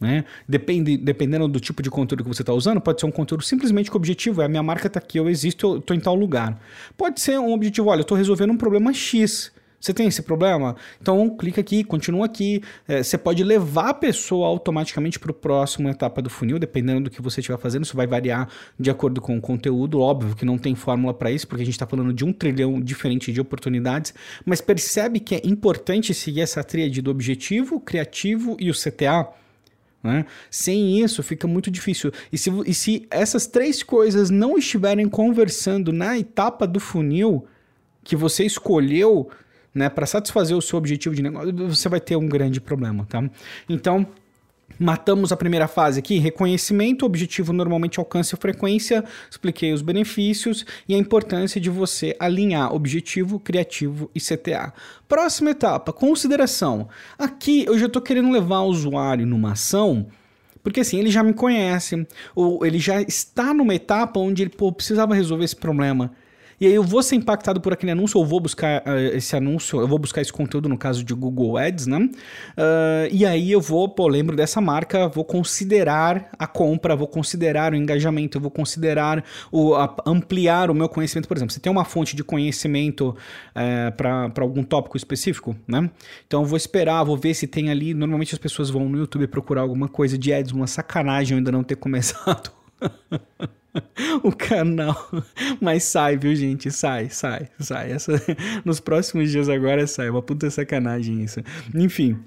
Né? 0.00 0.24
Depende, 0.48 0.96
dependendo 0.96 1.46
do 1.46 1.60
tipo 1.60 1.80
de 1.80 1.90
conteúdo 1.90 2.24
que 2.24 2.28
você 2.28 2.42
está 2.42 2.52
usando, 2.52 2.80
pode 2.80 2.98
ser 2.98 3.06
um 3.06 3.12
conteúdo 3.12 3.44
simplesmente 3.44 3.88
que 3.88 3.96
o 3.96 4.00
objetivo 4.00 4.42
é 4.42 4.46
a 4.46 4.48
minha 4.48 4.64
marca 4.64 4.88
está 4.88 4.98
aqui, 4.98 5.20
eu 5.20 5.30
existo, 5.30 5.74
eu 5.74 5.78
estou 5.78 5.96
em 5.96 6.00
tal 6.00 6.16
lugar. 6.16 6.60
Pode 6.96 7.20
ser 7.20 7.38
um 7.38 7.52
objetivo, 7.52 7.88
olha, 7.88 8.00
eu 8.00 8.02
estou 8.02 8.18
resolvendo 8.18 8.50
um 8.50 8.58
problema 8.58 8.92
X. 8.92 9.52
Você 9.84 9.92
tem 9.92 10.06
esse 10.06 10.22
problema? 10.22 10.76
Então 10.98 11.28
clica 11.36 11.60
aqui, 11.60 11.84
continua 11.84 12.24
aqui. 12.24 12.62
É, 12.88 13.02
você 13.02 13.18
pode 13.18 13.44
levar 13.44 13.90
a 13.90 13.94
pessoa 13.94 14.48
automaticamente 14.48 15.18
para 15.18 15.30
o 15.30 15.34
próximo 15.34 15.90
etapa 15.90 16.22
do 16.22 16.30
funil, 16.30 16.58
dependendo 16.58 17.02
do 17.02 17.10
que 17.10 17.20
você 17.20 17.40
estiver 17.40 17.58
fazendo. 17.58 17.84
Isso 17.84 17.94
vai 17.94 18.06
variar 18.06 18.48
de 18.80 18.88
acordo 18.88 19.20
com 19.20 19.36
o 19.36 19.40
conteúdo. 19.42 20.00
Óbvio 20.00 20.34
que 20.34 20.46
não 20.46 20.56
tem 20.56 20.74
fórmula 20.74 21.12
para 21.12 21.30
isso, 21.30 21.46
porque 21.46 21.60
a 21.60 21.66
gente 21.66 21.74
está 21.74 21.86
falando 21.86 22.14
de 22.14 22.24
um 22.24 22.32
trilhão 22.32 22.80
diferente 22.80 23.30
de 23.30 23.42
oportunidades. 23.42 24.14
Mas 24.42 24.62
percebe 24.62 25.20
que 25.20 25.34
é 25.34 25.42
importante 25.44 26.14
seguir 26.14 26.40
essa 26.40 26.64
tríade 26.64 27.02
do 27.02 27.10
objetivo, 27.10 27.78
criativo 27.78 28.56
e 28.58 28.70
o 28.70 28.72
CTA. 28.72 29.28
Né? 30.02 30.24
Sem 30.50 30.98
isso 31.04 31.22
fica 31.22 31.46
muito 31.46 31.70
difícil. 31.70 32.10
E 32.32 32.38
se, 32.38 32.50
e 32.64 32.72
se 32.72 33.06
essas 33.10 33.46
três 33.46 33.82
coisas 33.82 34.30
não 34.30 34.56
estiverem 34.56 35.10
conversando 35.10 35.92
na 35.92 36.18
etapa 36.18 36.66
do 36.66 36.80
funil 36.80 37.44
que 38.02 38.16
você 38.16 38.44
escolheu, 38.44 39.30
né, 39.74 39.88
para 39.88 40.06
satisfazer 40.06 40.56
o 40.56 40.62
seu 40.62 40.78
objetivo 40.78 41.14
de 41.14 41.22
negócio, 41.22 41.52
você 41.68 41.88
vai 41.88 42.00
ter 42.00 42.16
um 42.16 42.28
grande 42.28 42.60
problema, 42.60 43.04
tá? 43.06 43.28
Então, 43.68 44.06
Matamos 44.78 45.30
a 45.30 45.36
primeira 45.36 45.68
fase 45.68 46.00
aqui, 46.00 46.18
reconhecimento, 46.18 47.06
objetivo 47.06 47.52
normalmente 47.52 48.00
alcance 48.00 48.34
frequência, 48.36 49.04
expliquei 49.30 49.72
os 49.72 49.82
benefícios 49.82 50.66
e 50.88 50.94
a 50.94 50.98
importância 50.98 51.60
de 51.60 51.70
você 51.70 52.16
alinhar 52.18 52.74
objetivo, 52.74 53.38
criativo 53.38 54.10
e 54.12 54.20
CTA. 54.20 54.72
Próxima 55.06 55.50
etapa, 55.50 55.92
consideração. 55.92 56.88
Aqui 57.16 57.64
eu 57.66 57.78
já 57.78 57.86
estou 57.86 58.02
querendo 58.02 58.32
levar 58.32 58.60
o 58.60 58.68
usuário 58.68 59.24
numa 59.24 59.52
ação, 59.52 60.08
porque 60.60 60.80
assim, 60.80 60.98
ele 60.98 61.10
já 61.10 61.22
me 61.22 61.34
conhece, 61.34 62.04
ou 62.34 62.66
ele 62.66 62.78
já 62.78 63.00
está 63.00 63.54
numa 63.54 63.74
etapa 63.74 64.18
onde 64.18 64.42
ele 64.42 64.50
pô, 64.50 64.72
precisava 64.72 65.14
resolver 65.14 65.44
esse 65.44 65.56
problema. 65.56 66.10
E 66.64 66.66
aí 66.66 66.72
eu 66.72 66.82
vou 66.82 67.02
ser 67.02 67.16
impactado 67.16 67.60
por 67.60 67.74
aquele 67.74 67.92
anúncio, 67.92 68.18
ou 68.18 68.24
vou 68.24 68.40
buscar 68.40 68.82
uh, 68.86 69.14
esse 69.14 69.36
anúncio, 69.36 69.78
eu 69.82 69.86
vou 69.86 69.98
buscar 69.98 70.22
esse 70.22 70.32
conteúdo 70.32 70.66
no 70.66 70.78
caso 70.78 71.04
de 71.04 71.12
Google 71.12 71.58
Ads, 71.58 71.86
né? 71.86 71.98
Uh, 71.98 73.12
e 73.12 73.26
aí 73.26 73.52
eu 73.52 73.60
vou, 73.60 73.86
pô, 73.86 74.08
lembro 74.08 74.34
dessa 74.34 74.62
marca, 74.62 75.06
vou 75.06 75.26
considerar 75.26 76.30
a 76.38 76.46
compra, 76.46 76.96
vou 76.96 77.06
considerar 77.06 77.74
o 77.74 77.76
engajamento, 77.76 78.40
vou 78.40 78.50
considerar 78.50 79.22
o, 79.52 79.74
a, 79.74 79.94
ampliar 80.06 80.70
o 80.70 80.74
meu 80.74 80.88
conhecimento. 80.88 81.28
Por 81.28 81.36
exemplo, 81.36 81.52
você 81.52 81.60
tem 81.60 81.70
uma 81.70 81.84
fonte 81.84 82.16
de 82.16 82.24
conhecimento 82.24 83.14
eh, 83.54 83.90
para 83.90 84.32
algum 84.40 84.62
tópico 84.62 84.96
específico, 84.96 85.54
né? 85.68 85.90
Então 86.26 86.40
eu 86.40 86.46
vou 86.46 86.56
esperar, 86.56 87.04
vou 87.04 87.18
ver 87.18 87.34
se 87.34 87.46
tem 87.46 87.68
ali. 87.68 87.92
Normalmente 87.92 88.34
as 88.34 88.38
pessoas 88.38 88.70
vão 88.70 88.88
no 88.88 88.96
YouTube 88.96 89.26
procurar 89.26 89.60
alguma 89.60 89.86
coisa 89.86 90.16
de 90.16 90.32
ads, 90.32 90.52
uma 90.52 90.66
sacanagem 90.66 91.34
eu 91.34 91.38
ainda 91.38 91.52
não 91.52 91.62
ter 91.62 91.76
começado. 91.76 92.50
o 94.22 94.32
canal. 94.32 95.10
Mas 95.60 95.84
sai, 95.84 96.16
viu, 96.16 96.34
gente? 96.34 96.70
Sai, 96.70 97.08
sai, 97.10 97.48
sai. 97.58 97.92
Essa, 97.92 98.12
nos 98.64 98.80
próximos 98.80 99.30
dias 99.30 99.48
agora 99.48 99.86
sai. 99.86 100.10
Uma 100.10 100.22
puta 100.22 100.50
sacanagem 100.50 101.22
isso. 101.22 101.40
Enfim. 101.74 102.18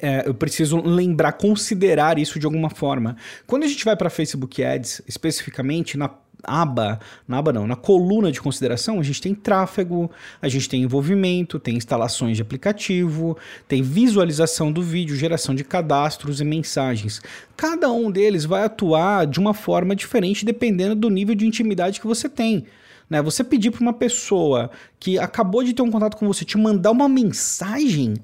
É, 0.00 0.26
eu 0.26 0.34
preciso 0.34 0.80
lembrar, 0.80 1.32
considerar 1.32 2.18
isso 2.18 2.38
de 2.38 2.46
alguma 2.46 2.70
forma. 2.70 3.16
Quando 3.46 3.64
a 3.64 3.66
gente 3.66 3.84
vai 3.84 3.94
para 3.96 4.08
Facebook 4.08 4.64
Ads, 4.64 5.02
especificamente 5.06 5.98
na 5.98 6.10
aba, 6.46 6.98
na 7.26 7.38
aba 7.38 7.52
não, 7.52 7.66
na 7.66 7.76
coluna 7.76 8.30
de 8.30 8.40
consideração, 8.40 9.00
a 9.00 9.02
gente 9.02 9.20
tem 9.20 9.34
tráfego, 9.34 10.10
a 10.40 10.48
gente 10.48 10.68
tem 10.68 10.82
envolvimento, 10.82 11.58
tem 11.58 11.76
instalações 11.76 12.36
de 12.36 12.42
aplicativo, 12.42 13.36
tem 13.66 13.82
visualização 13.82 14.70
do 14.72 14.82
vídeo, 14.82 15.16
geração 15.16 15.54
de 15.54 15.64
cadastros 15.64 16.40
e 16.40 16.44
mensagens. 16.44 17.20
Cada 17.56 17.90
um 17.90 18.10
deles 18.10 18.44
vai 18.44 18.64
atuar 18.64 19.26
de 19.26 19.38
uma 19.38 19.54
forma 19.54 19.96
diferente 19.96 20.44
dependendo 20.44 20.94
do 20.94 21.10
nível 21.10 21.34
de 21.34 21.46
intimidade 21.46 22.00
que 22.00 22.06
você 22.06 22.28
tem. 22.28 22.66
Né? 23.08 23.20
Você 23.22 23.44
pedir 23.44 23.70
para 23.70 23.82
uma 23.82 23.92
pessoa 23.92 24.70
que 24.98 25.18
acabou 25.18 25.62
de 25.62 25.72
ter 25.72 25.82
um 25.82 25.90
contato 25.90 26.16
com 26.16 26.26
você 26.26 26.44
te 26.44 26.56
mandar 26.56 26.90
uma 26.90 27.08
mensagem 27.08 28.14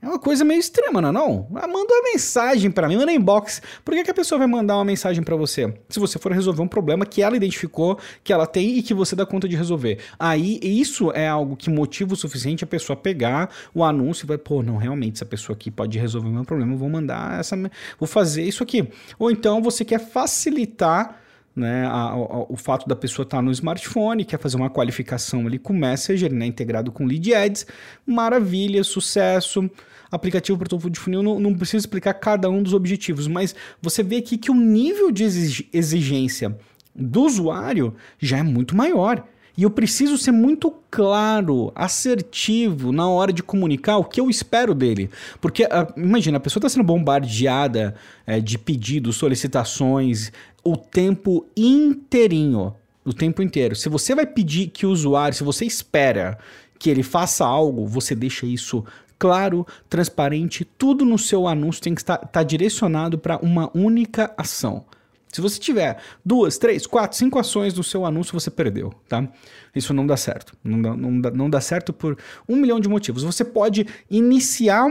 é 0.00 0.06
uma 0.06 0.18
coisa 0.18 0.44
meio 0.44 0.60
extrema, 0.60 1.00
não 1.00 1.08
é 1.08 1.12
não? 1.12 1.48
Ah, 1.54 1.66
manda 1.66 1.92
uma 1.92 2.02
mensagem 2.12 2.70
para 2.70 2.86
mim, 2.86 2.96
manda 2.96 3.12
inbox. 3.12 3.62
Por 3.84 3.94
que, 3.94 4.04
que 4.04 4.10
a 4.10 4.14
pessoa 4.14 4.38
vai 4.38 4.46
mandar 4.46 4.76
uma 4.76 4.84
mensagem 4.84 5.22
para 5.22 5.34
você? 5.34 5.72
Se 5.88 5.98
você 5.98 6.18
for 6.18 6.32
resolver 6.32 6.62
um 6.62 6.68
problema 6.68 7.06
que 7.06 7.22
ela 7.22 7.36
identificou, 7.36 7.98
que 8.22 8.32
ela 8.32 8.46
tem 8.46 8.76
e 8.78 8.82
que 8.82 8.92
você 8.92 9.16
dá 9.16 9.24
conta 9.24 9.48
de 9.48 9.56
resolver. 9.56 9.98
Aí, 10.18 10.60
isso 10.62 11.10
é 11.12 11.26
algo 11.26 11.56
que 11.56 11.70
motiva 11.70 12.12
o 12.12 12.16
suficiente 12.16 12.62
a 12.62 12.66
pessoa 12.66 12.96
pegar 12.96 13.50
o 13.74 13.82
anúncio 13.82 14.26
e 14.26 14.28
vai, 14.28 14.38
pô, 14.38 14.62
não, 14.62 14.76
realmente, 14.76 15.14
essa 15.14 15.24
pessoa 15.24 15.56
aqui 15.56 15.70
pode 15.70 15.98
resolver 15.98 16.28
o 16.28 16.32
meu 16.32 16.44
problema, 16.44 16.76
vou 16.76 16.90
mandar 16.90 17.40
essa... 17.40 17.56
Vou 17.98 18.06
fazer 18.06 18.42
isso 18.42 18.62
aqui. 18.62 18.88
Ou 19.18 19.30
então 19.30 19.62
você 19.62 19.84
quer 19.84 19.98
facilitar 19.98 21.20
né, 21.56 21.86
a, 21.86 22.10
a, 22.10 22.42
o 22.42 22.56
fato 22.56 22.86
da 22.86 22.94
pessoa 22.94 23.24
estar 23.24 23.38
tá 23.38 23.42
no 23.42 23.50
smartphone, 23.50 24.24
quer 24.24 24.38
fazer 24.38 24.56
uma 24.56 24.68
qualificação 24.68 25.46
ali 25.46 25.58
com 25.58 25.72
Messenger, 25.72 26.32
né, 26.32 26.44
integrado 26.46 26.92
com 26.92 27.06
Lead 27.06 27.34
Ads, 27.34 27.66
maravilha, 28.06 28.84
sucesso. 28.84 29.68
Aplicativo 30.08 30.56
para 30.56 30.68
topo 30.68 30.88
de 30.88 31.00
funil, 31.00 31.22
não, 31.22 31.40
não 31.40 31.54
preciso 31.54 31.78
explicar 31.78 32.14
cada 32.14 32.48
um 32.48 32.62
dos 32.62 32.72
objetivos, 32.72 33.26
mas 33.26 33.56
você 33.82 34.04
vê 34.04 34.18
aqui 34.18 34.38
que 34.38 34.52
o 34.52 34.54
nível 34.54 35.10
de 35.10 35.24
exigência 35.72 36.56
do 36.94 37.22
usuário 37.22 37.94
já 38.18 38.38
é 38.38 38.42
muito 38.42 38.76
maior. 38.76 39.26
E 39.56 39.62
eu 39.62 39.70
preciso 39.70 40.18
ser 40.18 40.32
muito 40.32 40.72
claro, 40.90 41.72
assertivo 41.74 42.92
na 42.92 43.08
hora 43.08 43.32
de 43.32 43.42
comunicar 43.42 43.96
o 43.96 44.04
que 44.04 44.20
eu 44.20 44.28
espero 44.28 44.74
dele. 44.74 45.08
Porque, 45.40 45.64
uh, 45.64 45.92
imagina, 45.96 46.36
a 46.36 46.40
pessoa 46.40 46.60
está 46.60 46.68
sendo 46.68 46.84
bombardeada 46.84 47.94
é, 48.26 48.38
de 48.38 48.58
pedidos, 48.58 49.16
solicitações, 49.16 50.30
o 50.62 50.76
tempo 50.76 51.46
inteirinho. 51.56 52.74
O 53.04 53.12
tempo 53.12 53.40
inteiro. 53.40 53.76
Se 53.76 53.88
você 53.88 54.14
vai 54.14 54.26
pedir 54.26 54.66
que 54.68 54.84
o 54.84 54.90
usuário, 54.90 55.36
se 55.36 55.44
você 55.44 55.64
espera 55.64 56.38
que 56.78 56.90
ele 56.90 57.02
faça 57.02 57.46
algo, 57.46 57.86
você 57.86 58.14
deixa 58.14 58.44
isso 58.44 58.84
claro, 59.18 59.66
transparente, 59.88 60.64
tudo 60.64 61.04
no 61.04 61.18
seu 61.18 61.46
anúncio 61.46 61.82
tem 61.82 61.94
que 61.94 62.00
estar 62.02 62.18
tá 62.18 62.42
direcionado 62.42 63.16
para 63.16 63.38
uma 63.38 63.70
única 63.74 64.34
ação. 64.36 64.84
Se 65.32 65.40
você 65.40 65.58
tiver 65.58 65.98
duas, 66.24 66.56
três, 66.56 66.86
quatro, 66.86 67.18
cinco 67.18 67.38
ações 67.38 67.74
no 67.74 67.84
seu 67.84 68.06
anúncio, 68.06 68.32
você 68.32 68.50
perdeu, 68.50 68.92
tá? 69.08 69.28
Isso 69.74 69.92
não 69.92 70.06
dá 70.06 70.16
certo. 70.16 70.56
Não 70.64 70.80
dá, 70.80 70.96
não 70.96 71.20
dá, 71.20 71.30
não 71.30 71.50
dá 71.50 71.60
certo 71.60 71.92
por 71.92 72.16
um 72.48 72.56
milhão 72.56 72.80
de 72.80 72.88
motivos. 72.88 73.22
Você 73.22 73.44
pode 73.44 73.86
iniciar 74.10 74.86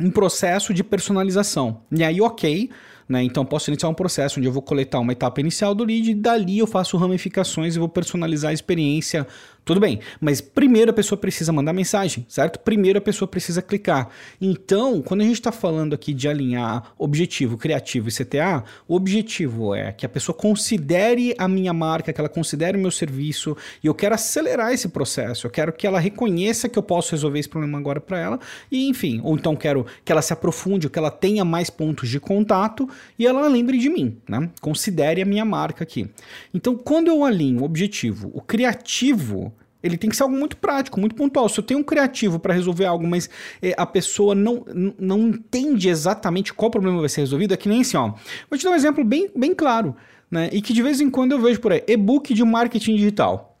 um 0.00 0.10
processo 0.10 0.72
de 0.72 0.84
personalização. 0.84 1.82
E 1.90 2.04
aí, 2.04 2.20
ok, 2.20 2.70
né? 3.08 3.22
Então, 3.22 3.44
posso 3.44 3.70
iniciar 3.70 3.88
um 3.88 3.94
processo 3.94 4.38
onde 4.38 4.46
eu 4.46 4.52
vou 4.52 4.62
coletar 4.62 5.00
uma 5.00 5.12
etapa 5.12 5.40
inicial 5.40 5.74
do 5.74 5.82
lead 5.82 6.10
e 6.10 6.14
dali 6.14 6.58
eu 6.58 6.66
faço 6.66 6.96
ramificações 6.96 7.74
e 7.74 7.78
vou 7.78 7.88
personalizar 7.88 8.50
a 8.50 8.54
experiência 8.54 9.26
tudo 9.68 9.80
bem, 9.80 10.00
mas 10.18 10.40
primeiro 10.40 10.92
a 10.92 10.94
pessoa 10.94 11.18
precisa 11.18 11.52
mandar 11.52 11.74
mensagem, 11.74 12.24
certo? 12.26 12.58
Primeiro 12.58 13.00
a 13.00 13.02
pessoa 13.02 13.28
precisa 13.28 13.60
clicar. 13.60 14.08
Então, 14.40 15.02
quando 15.02 15.20
a 15.20 15.24
gente 15.24 15.34
está 15.34 15.52
falando 15.52 15.92
aqui 15.92 16.14
de 16.14 16.26
alinhar 16.26 16.94
objetivo, 16.96 17.58
criativo 17.58 18.08
e 18.08 18.10
CTA, 18.10 18.64
o 18.88 18.94
objetivo 18.94 19.74
é 19.74 19.92
que 19.92 20.06
a 20.06 20.08
pessoa 20.08 20.34
considere 20.34 21.34
a 21.36 21.46
minha 21.46 21.74
marca, 21.74 22.14
que 22.14 22.18
ela 22.18 22.30
considere 22.30 22.78
o 22.78 22.80
meu 22.80 22.90
serviço, 22.90 23.54
e 23.84 23.86
eu 23.86 23.94
quero 23.94 24.14
acelerar 24.14 24.72
esse 24.72 24.88
processo. 24.88 25.46
Eu 25.46 25.50
quero 25.50 25.70
que 25.70 25.86
ela 25.86 26.00
reconheça 26.00 26.66
que 26.66 26.78
eu 26.78 26.82
posso 26.82 27.10
resolver 27.10 27.38
esse 27.38 27.48
problema 27.50 27.76
agora 27.76 28.00
para 28.00 28.18
ela, 28.18 28.40
e 28.72 28.88
enfim, 28.88 29.20
ou 29.22 29.36
então 29.36 29.54
quero 29.54 29.84
que 30.02 30.10
ela 30.10 30.22
se 30.22 30.32
aprofunde, 30.32 30.88
que 30.88 30.98
ela 30.98 31.10
tenha 31.10 31.44
mais 31.44 31.68
pontos 31.68 32.08
de 32.08 32.18
contato 32.18 32.88
e 33.18 33.26
ela 33.26 33.46
lembre 33.46 33.76
de 33.76 33.90
mim, 33.90 34.16
né? 34.26 34.48
Considere 34.62 35.20
a 35.20 35.26
minha 35.26 35.44
marca 35.44 35.84
aqui. 35.84 36.08
Então, 36.54 36.74
quando 36.74 37.08
eu 37.08 37.22
alinho 37.22 37.60
o 37.60 37.64
objetivo, 37.64 38.30
o 38.32 38.40
criativo, 38.40 39.52
ele 39.82 39.96
tem 39.96 40.10
que 40.10 40.16
ser 40.16 40.24
algo 40.24 40.36
muito 40.36 40.56
prático, 40.56 40.98
muito 40.98 41.14
pontual. 41.14 41.48
Se 41.48 41.58
eu 41.60 41.64
tenho 41.64 41.80
um 41.80 41.84
criativo 41.84 42.38
para 42.38 42.52
resolver 42.52 42.84
algo, 42.84 43.06
mas 43.06 43.30
é, 43.62 43.74
a 43.76 43.86
pessoa 43.86 44.34
não, 44.34 44.64
não 44.98 45.28
entende 45.28 45.88
exatamente 45.88 46.52
qual 46.52 46.70
problema 46.70 47.00
vai 47.00 47.08
ser 47.08 47.20
resolvido, 47.20 47.54
é 47.54 47.56
que 47.56 47.68
nem 47.68 47.80
assim, 47.80 47.96
ó. 47.96 48.12
Vou 48.50 48.58
te 48.58 48.64
dar 48.64 48.70
um 48.70 48.74
exemplo 48.74 49.04
bem, 49.04 49.30
bem 49.34 49.54
claro, 49.54 49.94
né? 50.30 50.50
E 50.52 50.60
que 50.60 50.72
de 50.72 50.82
vez 50.82 51.00
em 51.00 51.10
quando 51.10 51.32
eu 51.32 51.40
vejo 51.40 51.60
por 51.60 51.72
aí: 51.72 51.82
e-book 51.86 52.34
de 52.34 52.44
marketing 52.44 52.96
digital. 52.96 53.56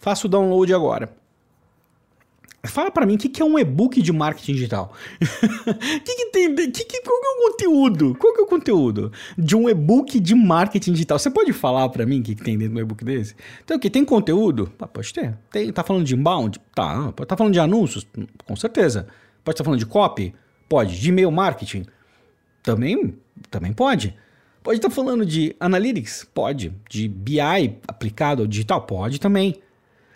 Faço 0.00 0.26
o 0.26 0.30
download 0.30 0.72
agora. 0.72 1.19
Fala 2.62 2.90
para 2.90 3.06
mim, 3.06 3.14
o 3.14 3.18
que, 3.18 3.28
que 3.28 3.40
é 3.40 3.44
um 3.44 3.58
e-book 3.58 4.02
de 4.02 4.12
marketing 4.12 4.52
digital? 4.52 4.92
que 5.18 6.14
que 6.14 6.26
tem, 6.26 6.54
que, 6.54 6.84
que, 6.84 7.02
qual 7.02 7.20
que 7.20 7.26
é 7.26 7.30
o 7.30 7.50
conteúdo? 7.50 8.14
Qual 8.16 8.34
que 8.34 8.40
é 8.40 8.42
o 8.42 8.46
conteúdo 8.46 9.12
de 9.38 9.56
um 9.56 9.66
e-book 9.66 10.20
de 10.20 10.34
marketing 10.34 10.92
digital? 10.92 11.18
Você 11.18 11.30
pode 11.30 11.54
falar 11.54 11.88
para 11.88 12.04
mim 12.04 12.20
o 12.20 12.22
que, 12.22 12.34
que 12.34 12.42
tem 12.42 12.58
dentro 12.58 12.74
do 12.74 12.80
e-book 12.80 13.02
desse? 13.02 13.34
Então, 13.64 13.78
o 13.78 13.80
que? 13.80 13.88
Tem 13.88 14.04
conteúdo? 14.04 14.70
Ah, 14.78 14.86
pode 14.86 15.12
ter. 15.12 15.38
Tem, 15.50 15.72
tá 15.72 15.82
falando 15.82 16.04
de 16.04 16.14
inbound? 16.14 16.60
Tá. 16.74 17.10
Tá 17.12 17.34
falando 17.34 17.54
de 17.54 17.60
anúncios? 17.60 18.06
Com 18.44 18.54
certeza. 18.54 19.06
Pode 19.42 19.54
estar 19.54 19.62
tá 19.62 19.64
falando 19.64 19.80
de 19.80 19.86
copy? 19.86 20.34
Pode. 20.68 21.00
De 21.00 21.08
e-mail 21.08 21.30
marketing? 21.30 21.86
Também, 22.62 23.16
também 23.50 23.72
pode. 23.72 24.14
Pode 24.62 24.76
estar 24.76 24.90
tá 24.90 24.94
falando 24.94 25.24
de 25.24 25.56
analytics? 25.58 26.28
Pode. 26.34 26.74
De 26.90 27.08
BI 27.08 27.40
aplicado 27.88 28.42
ao 28.42 28.46
digital? 28.46 28.82
Pode 28.82 29.18
também. 29.18 29.62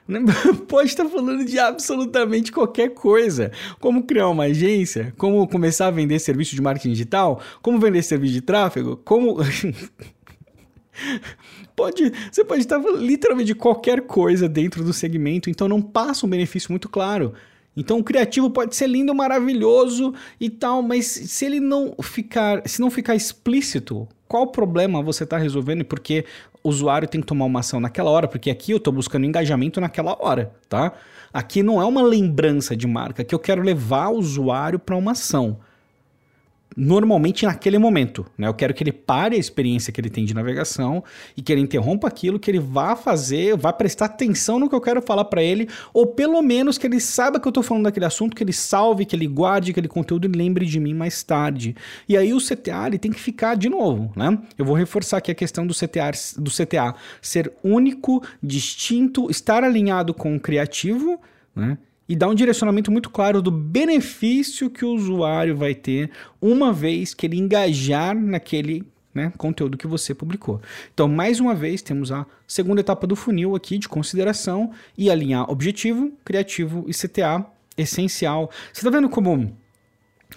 Pode 0.68 0.88
estar 0.88 1.08
falando 1.08 1.44
de 1.44 1.58
absolutamente 1.58 2.52
qualquer 2.52 2.90
coisa. 2.90 3.50
Como 3.80 4.04
criar 4.04 4.28
uma 4.28 4.44
agência, 4.44 5.14
como 5.16 5.46
começar 5.48 5.86
a 5.86 5.90
vender 5.90 6.18
serviço 6.18 6.54
de 6.54 6.62
marketing 6.62 6.90
digital, 6.90 7.40
como 7.62 7.78
vender 7.78 8.02
serviço 8.02 8.34
de 8.34 8.42
tráfego, 8.42 8.96
como. 8.98 9.38
pode, 11.74 12.12
você 12.30 12.44
pode 12.44 12.60
estar 12.60 12.78
literalmente 12.78 13.48
de 13.48 13.54
qualquer 13.54 14.02
coisa 14.02 14.48
dentro 14.48 14.84
do 14.84 14.92
segmento, 14.92 15.48
então 15.48 15.66
não 15.66 15.80
passa 15.80 16.26
um 16.26 16.30
benefício 16.30 16.70
muito 16.70 16.88
claro. 16.88 17.32
Então 17.76 17.98
o 17.98 18.04
criativo 18.04 18.50
pode 18.50 18.76
ser 18.76 18.86
lindo, 18.86 19.14
maravilhoso 19.14 20.14
e 20.40 20.48
tal, 20.48 20.82
mas 20.82 21.06
se 21.06 21.44
ele 21.44 21.58
não 21.58 21.94
ficar, 22.02 22.62
se 22.68 22.80
não 22.80 22.90
ficar 22.90 23.16
explícito, 23.16 24.06
qual 24.28 24.48
problema 24.48 25.02
você 25.02 25.24
está 25.24 25.38
resolvendo 25.38 25.80
e 25.80 25.84
por 25.84 25.98
que 25.98 26.24
o 26.64 26.70
usuário 26.70 27.06
tem 27.06 27.20
que 27.20 27.26
tomar 27.26 27.44
uma 27.44 27.60
ação 27.60 27.78
naquela 27.78 28.10
hora? 28.10 28.26
Porque 28.26 28.50
aqui 28.50 28.72
eu 28.72 28.78
estou 28.78 28.92
buscando 28.92 29.26
engajamento 29.26 29.80
naquela 29.80 30.16
hora, 30.18 30.52
tá? 30.68 30.92
Aqui 31.32 31.62
não 31.62 31.80
é 31.80 31.84
uma 31.84 32.02
lembrança 32.02 32.74
de 32.74 32.86
marca, 32.86 33.22
que 33.22 33.34
eu 33.34 33.38
quero 33.38 33.62
levar 33.62 34.08
o 34.08 34.18
usuário 34.18 34.78
para 34.78 34.96
uma 34.96 35.12
ação 35.12 35.58
normalmente 36.76 37.46
naquele 37.46 37.78
momento. 37.78 38.26
Né? 38.36 38.48
Eu 38.48 38.54
quero 38.54 38.74
que 38.74 38.82
ele 38.82 38.92
pare 38.92 39.36
a 39.36 39.38
experiência 39.38 39.92
que 39.92 40.00
ele 40.00 40.10
tem 40.10 40.24
de 40.24 40.34
navegação 40.34 41.02
e 41.36 41.42
que 41.42 41.52
ele 41.52 41.60
interrompa 41.60 42.08
aquilo, 42.08 42.38
que 42.38 42.50
ele 42.50 42.58
vá 42.58 42.96
fazer, 42.96 43.56
vá 43.56 43.72
prestar 43.72 44.06
atenção 44.06 44.58
no 44.58 44.68
que 44.68 44.74
eu 44.74 44.80
quero 44.80 45.00
falar 45.02 45.24
para 45.26 45.42
ele, 45.42 45.68
ou 45.92 46.06
pelo 46.06 46.40
menos 46.42 46.78
que 46.78 46.86
ele 46.86 47.00
saiba 47.00 47.38
que 47.38 47.46
eu 47.46 47.50
estou 47.50 47.62
falando 47.62 47.84
daquele 47.84 48.06
assunto, 48.06 48.34
que 48.34 48.42
ele 48.42 48.52
salve, 48.52 49.04
que 49.04 49.14
ele 49.14 49.26
guarde 49.26 49.70
aquele 49.70 49.88
conteúdo 49.88 50.26
e 50.26 50.36
lembre 50.36 50.66
de 50.66 50.80
mim 50.80 50.94
mais 50.94 51.22
tarde. 51.22 51.76
E 52.08 52.16
aí 52.16 52.32
o 52.32 52.38
CTA 52.38 52.86
ele 52.86 52.98
tem 52.98 53.12
que 53.12 53.20
ficar 53.20 53.54
de 53.54 53.68
novo. 53.68 54.12
Né? 54.16 54.38
Eu 54.58 54.64
vou 54.64 54.74
reforçar 54.74 55.18
aqui 55.18 55.30
a 55.30 55.34
questão 55.34 55.66
do 55.66 55.74
CTA, 55.74 56.10
do 56.38 56.50
CTA 56.50 56.94
ser 57.20 57.52
único, 57.62 58.22
distinto, 58.42 59.30
estar 59.30 59.64
alinhado 59.64 60.12
com 60.12 60.36
o 60.36 60.40
criativo, 60.40 61.20
né? 61.54 61.78
E 62.08 62.14
dá 62.14 62.28
um 62.28 62.34
direcionamento 62.34 62.90
muito 62.90 63.08
claro 63.10 63.40
do 63.40 63.50
benefício 63.50 64.70
que 64.70 64.84
o 64.84 64.90
usuário 64.90 65.56
vai 65.56 65.74
ter 65.74 66.10
uma 66.40 66.72
vez 66.72 67.14
que 67.14 67.26
ele 67.26 67.38
engajar 67.38 68.14
naquele 68.14 68.86
né, 69.14 69.32
conteúdo 69.38 69.78
que 69.78 69.86
você 69.86 70.12
publicou. 70.14 70.60
Então, 70.92 71.08
mais 71.08 71.38
uma 71.38 71.54
vez, 71.54 71.80
temos 71.80 72.10
a 72.10 72.26
segunda 72.46 72.80
etapa 72.80 73.06
do 73.06 73.14
funil 73.14 73.54
aqui 73.54 73.78
de 73.78 73.88
consideração 73.88 74.72
e 74.98 75.10
alinhar 75.10 75.50
objetivo, 75.50 76.12
criativo 76.24 76.84
e 76.88 76.92
CTA 76.92 77.46
essencial. 77.76 78.50
Você 78.72 78.80
está 78.80 78.90
vendo 78.90 79.08
como, 79.08 79.56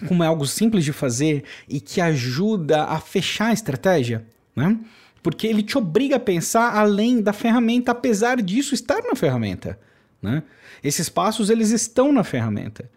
como 0.06 0.22
é 0.22 0.26
algo 0.26 0.46
simples 0.46 0.84
de 0.84 0.92
fazer 0.92 1.44
e 1.68 1.80
que 1.80 2.00
ajuda 2.00 2.84
a 2.84 3.00
fechar 3.00 3.48
a 3.48 3.52
estratégia? 3.52 4.24
Né? 4.54 4.78
Porque 5.22 5.46
ele 5.46 5.62
te 5.62 5.76
obriga 5.76 6.16
a 6.16 6.20
pensar 6.20 6.76
além 6.76 7.20
da 7.20 7.32
ferramenta, 7.32 7.90
apesar 7.90 8.40
disso 8.40 8.74
estar 8.74 9.02
na 9.02 9.16
ferramenta. 9.16 9.78
Né? 10.20 10.42
Esses 10.82 11.08
passos 11.08 11.50
eles 11.50 11.70
estão 11.70 12.12
na 12.12 12.24
ferramenta. 12.24 12.90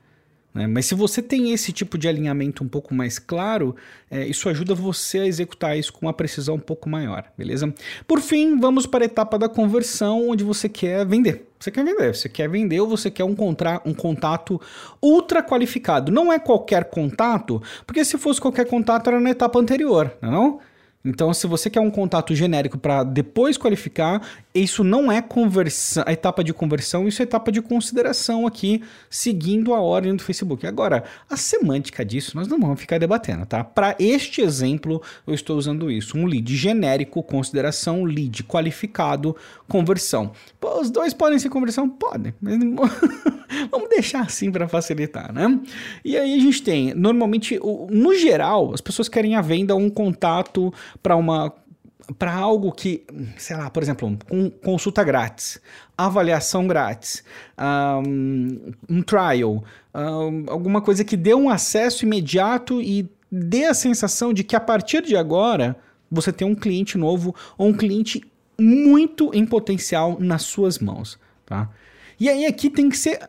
Né? 0.54 0.68
Mas 0.68 0.86
se 0.86 0.96
você 0.96 1.22
tem 1.22 1.52
esse 1.54 1.72
tipo 1.72 1.98
de 1.98 2.08
alinhamento 2.08 2.64
um 2.64 2.68
pouco 2.68 2.94
mais 2.94 3.18
claro, 3.18 3.76
é, 4.10 4.26
isso 4.26 4.50
ajuda 4.50 4.76
você 4.76 5.20
a 5.20 5.26
executar 5.26 5.78
isso 5.78 5.94
com 5.94 6.06
uma 6.06 6.14
precisão 6.14 6.56
um 6.56 6.60
pouco 6.60 6.90
maior, 6.90 7.32
beleza? 7.38 7.74
Por 8.08 8.20
fim, 8.20 8.60
vamos 8.60 8.86
para 8.86 9.04
a 9.04 9.06
etapa 9.06 9.40
da 9.40 9.48
conversão, 9.48 10.30
onde 10.30 10.44
você 10.44 10.68
quer 10.68 11.06
vender. 11.06 11.48
Você 11.58 11.72
quer 11.72 11.86
vender, 11.86 12.16
você 12.16 12.28
quer 12.28 12.50
vender 12.50 12.80
ou 12.82 12.88
você 12.88 13.10
quer 13.10 13.24
um, 13.24 13.36
contra, 13.36 13.82
um 13.86 13.94
contato 13.94 14.60
ultra 15.02 15.44
qualificado. 15.44 16.12
Não 16.12 16.34
é 16.34 16.40
qualquer 16.40 16.86
contato, 16.86 17.62
porque 17.86 18.04
se 18.04 18.18
fosse 18.18 18.42
qualquer 18.42 18.66
contato 18.66 19.10
era 19.10 19.20
na 19.20 19.30
etapa 19.30 19.60
anterior, 19.60 20.12
não 20.22 20.30
é 20.30 20.32
não? 20.32 20.60
Então, 21.04 21.34
se 21.34 21.48
você 21.48 21.70
quer 21.70 21.80
um 21.80 21.90
contato 21.90 22.36
genérico 22.36 22.78
para 22.78 23.04
depois 23.04 23.58
qualificar, 23.58 24.22
isso 24.54 24.84
não 24.84 25.12
é 25.12 25.22
conversão, 25.22 26.04
a 26.06 26.14
etapa 26.14 26.44
de 26.44 26.54
conversão, 26.54 27.08
isso 27.08 27.22
é 27.22 27.24
etapa 27.24 27.52
de 27.52 27.62
consideração 27.62 28.46
aqui, 28.46 28.84
seguindo 29.10 29.74
a 29.74 29.82
ordem 29.82 30.16
do 30.16 30.22
Facebook. 30.22 30.66
Agora, 30.68 31.04
a 31.30 31.36
semântica 31.36 32.06
disso 32.06 32.36
nós 32.36 32.48
não 32.48 32.60
vamos 32.60 32.80
ficar 32.80 33.00
debatendo, 33.00 33.46
tá? 33.46 33.64
Para 33.64 33.96
este 34.00 34.42
exemplo, 34.42 35.02
eu 35.26 35.34
estou 35.34 35.58
usando 35.58 35.90
isso: 35.90 36.18
um 36.18 36.26
lead 36.26 36.56
genérico, 36.56 37.24
consideração, 37.24 38.04
lead 38.04 38.44
qualificado, 38.44 39.36
conversão. 39.68 40.32
Pô, 40.60 40.80
os 40.80 40.92
dois 40.92 41.14
podem 41.14 41.40
ser 41.40 41.50
conversão? 41.50 41.90
Podem, 41.90 42.34
mas 42.40 42.58
vamos 43.70 43.90
deixar 43.90 44.22
assim 44.22 44.52
para 44.52 44.68
facilitar, 44.68 45.34
né? 45.34 45.60
E 46.04 46.18
aí 46.18 46.36
a 46.36 46.40
gente 46.40 46.62
tem, 46.62 46.94
normalmente, 46.94 47.60
no 47.90 48.16
geral, 48.16 48.74
as 48.74 48.82
pessoas 48.82 49.10
querem 49.10 49.36
a 49.36 49.42
venda 49.42 49.76
um 49.76 49.90
contato 49.90 50.74
para 51.02 51.16
uma 51.16 51.54
para 52.18 52.34
algo 52.34 52.72
que, 52.72 53.06
sei 53.38 53.56
lá, 53.56 53.70
por 53.70 53.82
exemplo, 53.82 54.18
um, 54.30 54.50
consulta 54.50 55.02
grátis, 55.04 55.62
avaliação 55.98 56.68
grátis, 56.68 57.24
um, 58.06 58.74
um 58.90 59.02
trial, 59.02 59.64
um, 59.96 60.46
alguma 60.48 60.82
coisa 60.82 61.06
que 61.06 61.16
dê 61.16 61.34
um 61.34 61.50
acesso 61.50 62.04
imediato 62.04 62.82
e 62.82 63.10
dê 63.32 63.66
a 63.66 63.74
sensação 63.74 64.34
de 64.34 64.44
que 64.44 64.56
a 64.56 64.60
partir 64.60 65.04
de 65.04 65.16
agora 65.16 65.78
você 66.10 66.34
tem 66.34 66.46
um 66.46 66.56
cliente 66.56 66.98
novo 66.98 67.34
ou 67.58 67.70
um 67.70 67.74
cliente 67.74 68.22
muito 68.60 69.32
em 69.34 69.46
potencial 69.46 70.18
nas 70.20 70.44
suas 70.44 70.80
mãos, 70.80 71.18
tá? 71.46 71.70
E 72.22 72.30
aí 72.30 72.46
aqui 72.46 72.70
tem 72.70 72.88
que 72.88 72.96
ser 72.96 73.20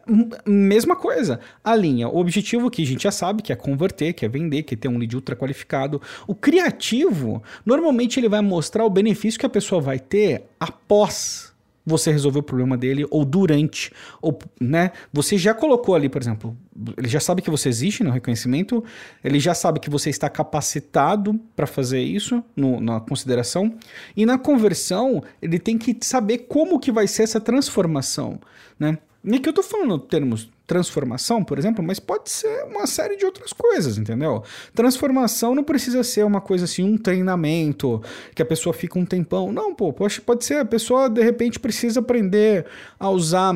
mesma 0.47 0.95
coisa. 0.95 1.41
A 1.65 1.75
linha, 1.75 2.11
o 2.11 2.19
objetivo 2.19 2.71
que 2.71 2.83
a 2.83 2.87
gente 2.87 3.05
já 3.05 3.11
sabe, 3.11 3.43
que 3.43 3.51
é 3.51 3.57
converter, 3.57 4.13
que 4.13 4.23
é 4.23 4.29
vender, 4.29 4.65
que 4.65 4.75
é 4.75 4.77
ter 4.77 4.87
um 4.87 4.99
lead 4.99 5.17
ultra 5.17 5.35
qualificado. 5.35 5.99
O 6.27 6.35
criativo, 6.35 7.43
normalmente 7.65 8.21
ele 8.21 8.29
vai 8.29 8.43
mostrar 8.43 8.85
o 8.85 8.91
benefício 8.91 9.41
que 9.41 9.47
a 9.47 9.49
pessoa 9.49 9.81
vai 9.81 9.99
ter 9.99 10.45
após 10.61 11.52
você 11.85 12.13
resolver 12.13 12.39
o 12.39 12.43
problema 12.43 12.77
dele 12.77 13.07
ou 13.11 13.25
durante, 13.25 13.93
ou, 14.21 14.39
né? 14.61 14.93
Você 15.13 15.37
já 15.37 15.53
colocou 15.53 15.95
ali, 15.95 16.09
por 16.09 16.23
exemplo, 16.23 16.57
ele 16.97 17.09
já 17.09 17.21
sabe 17.21 17.43
que 17.43 17.51
você 17.51 17.69
existe 17.69 18.05
no 18.05 18.11
reconhecimento, 18.11 18.83
ele 19.23 19.41
já 19.41 19.55
sabe 19.55 19.81
que 19.81 19.91
você 19.91 20.11
está 20.11 20.29
capacitado 20.29 21.39
para 21.57 21.67
fazer 21.67 22.01
isso 22.01 22.43
no, 22.57 22.81
na 22.81 23.01
consideração 23.01 23.75
e 24.17 24.25
na 24.25 24.39
conversão 24.39 25.23
ele 25.41 25.59
tem 25.59 25.77
que 25.77 25.97
saber 26.03 26.39
como 26.49 26.79
que 26.79 26.93
vai 26.93 27.07
ser 27.07 27.25
essa 27.25 27.41
transformação, 27.41 28.39
né? 28.79 28.99
E 29.25 29.37
aqui 29.37 29.49
eu 29.49 29.51
estou 29.51 29.65
falando 29.65 29.99
termos 29.99 30.51
transformação, 30.67 31.45
por 31.45 31.59
exemplo, 31.59 31.85
mas 31.85 32.01
pode 32.01 32.31
ser 32.31 32.65
uma 32.65 32.87
série 32.87 33.17
de 33.17 33.25
outras 33.25 33.53
coisas, 33.53 33.99
entendeu? 33.99 34.43
Transformação 34.75 35.55
não 35.55 35.63
precisa 35.63 36.03
ser 36.03 36.25
uma 36.25 36.41
coisa 36.41 36.65
assim, 36.65 36.83
um 36.83 36.97
treinamento, 36.97 38.03
que 38.35 38.43
a 38.43 38.45
pessoa 38.45 38.73
fica 38.73 38.99
um 38.99 39.05
tempão. 39.05 39.53
Não, 39.53 39.75
pô, 39.75 39.93
pode 39.93 40.45
ser, 40.45 40.55
a 40.55 40.65
pessoa 40.65 41.09
de 41.09 41.23
repente 41.23 41.61
precisa 41.61 42.01
aprender 42.01 42.67
a 42.99 43.11
usar, 43.11 43.55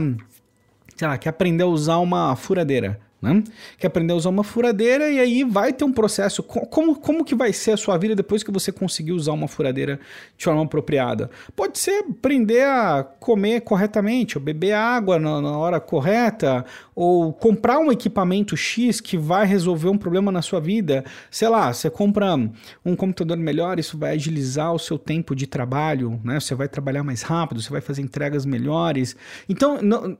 sei 0.95 1.09
lá, 1.09 1.19
quer 1.19 1.31
aprender 1.31 1.65
a 1.65 1.67
usar 1.67 1.97
uma 1.99 2.37
furadeira. 2.37 3.01
Né? 3.21 3.43
Que 3.79 3.87
aprender 3.87 4.13
a 4.13 4.17
usar 4.17 4.29
uma 4.29 4.45
furadeira 4.45 5.09
e 5.09 5.19
aí 5.19 5.43
vai 5.43 5.73
ter 5.73 5.85
um 5.85 5.93
processo. 5.93 6.43
Como, 6.43 6.95
como 6.97 7.25
que 7.25 7.35
vai 7.35 7.53
ser 7.53 7.73
a 7.73 7.77
sua 7.77 7.97
vida 7.97 8.15
depois 8.15 8.43
que 8.43 8.51
você 8.51 8.71
conseguir 8.71 9.13
usar 9.13 9.33
uma 9.33 9.49
furadeira 9.49 9.99
de 10.37 10.45
forma 10.45 10.63
apropriada? 10.63 11.31
Pode 11.55 11.79
ser 11.79 12.05
aprender 12.11 12.65
a 12.65 13.03
comer 13.19 13.63
corretamente, 13.63 14.37
ou 14.37 14.45
beber 14.45 14.73
água 14.73 15.19
na, 15.19 15.41
na 15.41 15.57
hora 15.57 15.81
correta, 15.81 16.65
ou 16.95 17.33
comprar 17.33 17.79
um 17.79 17.91
equipamento 17.91 18.57
X 18.57 19.01
que 19.01 19.17
vai 19.17 19.47
resolver 19.47 19.89
um 19.89 19.99
problema 19.99 20.31
na 20.31 20.43
sua 20.43 20.61
vida. 20.61 21.05
Sei 21.31 21.49
lá, 21.49 21.73
você 21.73 21.89
compra 21.89 22.37
um 22.85 22.95
computador 22.95 23.37
melhor, 23.39 23.79
isso 23.79 23.97
vai 23.97 24.15
agilizar 24.15 24.75
o 24.75 24.79
seu 24.79 24.99
tempo 24.99 25.35
de 25.35 25.47
trabalho, 25.47 26.21
né? 26.23 26.39
Você 26.39 26.55
vai 26.55 26.69
trabalhar 26.69 27.03
mais 27.03 27.23
rápido, 27.23 27.63
você 27.63 27.71
vai 27.71 27.81
fazer 27.81 28.03
entregas 28.03 28.45
melhores. 28.45 29.17
Então, 29.49 29.81
não, 29.81 30.17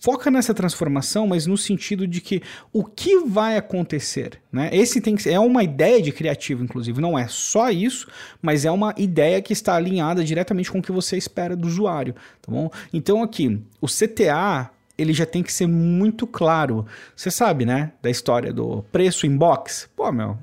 foca 0.00 0.30
nessa 0.30 0.54
transformação, 0.54 1.26
mas 1.26 1.46
no 1.46 1.56
sentido 1.56 2.06
de 2.06 2.20
que 2.20 2.42
o 2.72 2.82
que 2.84 3.18
vai 3.18 3.56
acontecer, 3.56 4.40
né? 4.50 4.70
Esse 4.72 5.00
tem 5.00 5.16
que 5.16 5.28
é 5.28 5.38
uma 5.38 5.62
ideia 5.62 6.00
de 6.00 6.12
criativo, 6.12 6.64
inclusive, 6.64 7.00
não 7.00 7.18
é 7.18 7.28
só 7.28 7.70
isso, 7.70 8.08
mas 8.40 8.64
é 8.64 8.70
uma 8.70 8.94
ideia 8.96 9.42
que 9.42 9.52
está 9.52 9.74
alinhada 9.74 10.24
diretamente 10.24 10.70
com 10.70 10.78
o 10.78 10.82
que 10.82 10.92
você 10.92 11.16
espera 11.16 11.54
do 11.54 11.68
usuário, 11.68 12.14
tá 12.40 12.50
bom? 12.50 12.70
Então 12.92 13.22
aqui, 13.22 13.60
o 13.80 13.86
CTA 13.86 14.70
ele 14.98 15.12
já 15.12 15.26
tem 15.26 15.42
que 15.42 15.52
ser 15.52 15.66
muito 15.66 16.26
claro. 16.26 16.86
Você 17.14 17.30
sabe, 17.30 17.66
né, 17.66 17.92
da 18.00 18.08
história 18.08 18.52
do 18.52 18.82
preço 18.90 19.26
inbox? 19.26 19.88
Pô, 19.94 20.10
meu, 20.10 20.38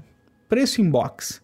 preço 0.48 0.80
inbox. 0.80 1.42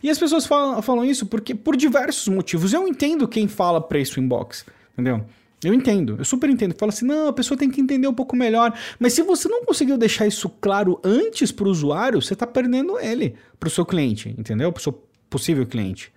E 0.00 0.08
as 0.08 0.18
pessoas 0.18 0.46
falam, 0.46 0.80
falam 0.80 1.04
isso 1.04 1.26
porque 1.26 1.54
por 1.54 1.76
diversos 1.76 2.28
motivos. 2.28 2.72
Eu 2.72 2.86
entendo 2.86 3.26
quem 3.26 3.48
fala 3.48 3.80
preço 3.80 4.20
inbox, 4.20 4.64
entendeu? 4.92 5.24
Eu 5.64 5.72
entendo, 5.72 6.16
eu 6.18 6.24
super 6.24 6.50
entendo. 6.50 6.74
Fala 6.76 6.90
assim, 6.90 7.06
não, 7.06 7.28
a 7.28 7.32
pessoa 7.32 7.56
tem 7.56 7.70
que 7.70 7.80
entender 7.80 8.08
um 8.08 8.14
pouco 8.14 8.34
melhor. 8.34 8.76
Mas 8.98 9.12
se 9.12 9.22
você 9.22 9.48
não 9.48 9.64
conseguiu 9.64 9.96
deixar 9.96 10.26
isso 10.26 10.48
claro 10.48 11.00
antes 11.04 11.52
para 11.52 11.66
o 11.66 11.70
usuário, 11.70 12.20
você 12.20 12.32
está 12.32 12.46
perdendo 12.46 12.98
ele 12.98 13.36
para 13.60 13.68
o 13.68 13.70
seu 13.70 13.86
cliente, 13.86 14.34
entendeu? 14.36 14.72
Para 14.72 14.80
o 14.80 14.82
seu 14.82 14.92
possível 15.30 15.64
cliente. 15.64 16.12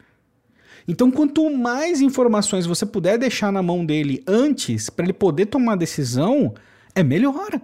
Então, 0.87 1.11
quanto 1.11 1.49
mais 1.49 2.01
informações 2.01 2.65
você 2.65 2.85
puder 2.85 3.17
deixar 3.17 3.51
na 3.51 3.61
mão 3.61 3.85
dele 3.85 4.23
antes, 4.27 4.89
para 4.89 5.05
ele 5.05 5.13
poder 5.13 5.47
tomar 5.47 5.75
decisão, 5.75 6.53
é 6.93 7.03
melhor. 7.03 7.59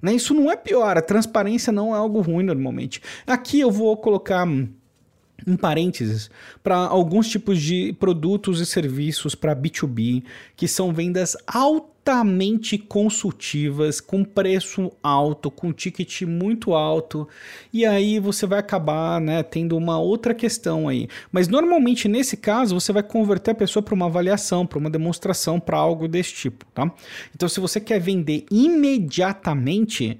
Né? 0.00 0.14
Isso 0.14 0.34
não 0.34 0.50
é 0.50 0.56
pior. 0.56 0.98
A 0.98 1.02
transparência 1.02 1.72
não 1.72 1.94
é 1.94 1.98
algo 1.98 2.20
ruim 2.20 2.44
normalmente. 2.44 3.00
Aqui 3.26 3.60
eu 3.60 3.70
vou 3.70 3.96
colocar 3.96 4.46
em 5.46 5.56
parênteses, 5.56 6.30
para 6.62 6.76
alguns 6.76 7.28
tipos 7.28 7.60
de 7.60 7.94
produtos 7.98 8.60
e 8.60 8.66
serviços 8.66 9.34
para 9.34 9.56
B2B, 9.56 10.22
que 10.56 10.68
são 10.68 10.92
vendas 10.92 11.36
altamente 11.46 11.92
altamente 12.04 12.76
consultivas, 12.76 14.00
com 14.00 14.24
preço 14.24 14.90
alto, 15.00 15.52
com 15.52 15.72
ticket 15.72 16.22
muito 16.22 16.74
alto, 16.74 17.28
e 17.72 17.86
aí 17.86 18.18
você 18.18 18.44
vai 18.44 18.58
acabar 18.58 19.20
né, 19.20 19.40
tendo 19.44 19.76
uma 19.76 20.00
outra 20.00 20.34
questão 20.34 20.88
aí. 20.88 21.08
Mas 21.30 21.46
normalmente 21.46 22.08
nesse 22.08 22.36
caso 22.36 22.78
você 22.78 22.92
vai 22.92 23.04
converter 23.04 23.52
a 23.52 23.54
pessoa 23.54 23.84
para 23.84 23.94
uma 23.94 24.06
avaliação, 24.06 24.66
para 24.66 24.78
uma 24.78 24.90
demonstração, 24.90 25.60
para 25.60 25.78
algo 25.78 26.08
desse 26.08 26.34
tipo, 26.34 26.66
tá? 26.74 26.92
Então 27.34 27.48
se 27.48 27.60
você 27.60 27.80
quer 27.80 28.00
vender 28.00 28.46
imediatamente, 28.50 30.18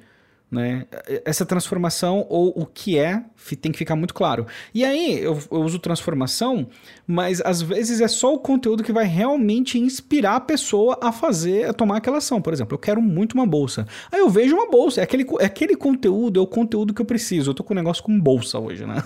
né? 0.52 0.84
Essa 1.24 1.46
transformação 1.46 2.26
ou 2.28 2.52
o 2.54 2.66
que 2.66 2.98
é 2.98 3.24
tem 3.60 3.72
que 3.72 3.78
ficar 3.78 3.96
muito 3.96 4.14
claro. 4.14 4.46
E 4.74 4.84
aí 4.84 5.18
eu, 5.18 5.38
eu, 5.50 5.60
uso 5.62 5.78
transformação, 5.78 6.68
mas 7.06 7.40
às 7.40 7.60
vezes 7.60 8.00
é 8.00 8.06
só 8.06 8.34
o 8.34 8.38
conteúdo 8.38 8.82
que 8.82 8.92
vai 8.92 9.04
realmente 9.04 9.78
inspirar 9.78 10.36
a 10.36 10.40
pessoa 10.40 10.98
a 11.02 11.10
fazer, 11.10 11.68
a 11.68 11.72
tomar 11.72 11.96
aquela 11.96 12.18
ação. 12.18 12.40
Por 12.40 12.52
exemplo, 12.52 12.74
eu 12.74 12.78
quero 12.78 13.00
muito 13.00 13.32
uma 13.32 13.46
bolsa. 13.46 13.86
Aí 14.12 14.20
eu 14.20 14.28
vejo 14.28 14.54
uma 14.54 14.70
bolsa, 14.70 15.00
é 15.00 15.04
aquele, 15.04 15.26
é 15.40 15.46
aquele 15.46 15.74
conteúdo, 15.74 16.38
é 16.38 16.42
o 16.42 16.46
conteúdo 16.46 16.94
que 16.94 17.00
eu 17.00 17.06
preciso. 17.06 17.50
Eu 17.50 17.54
tô 17.54 17.64
com 17.64 17.74
um 17.74 17.76
negócio 17.76 18.02
com 18.02 18.18
bolsa 18.18 18.58
hoje, 18.58 18.84
né? 18.86 19.02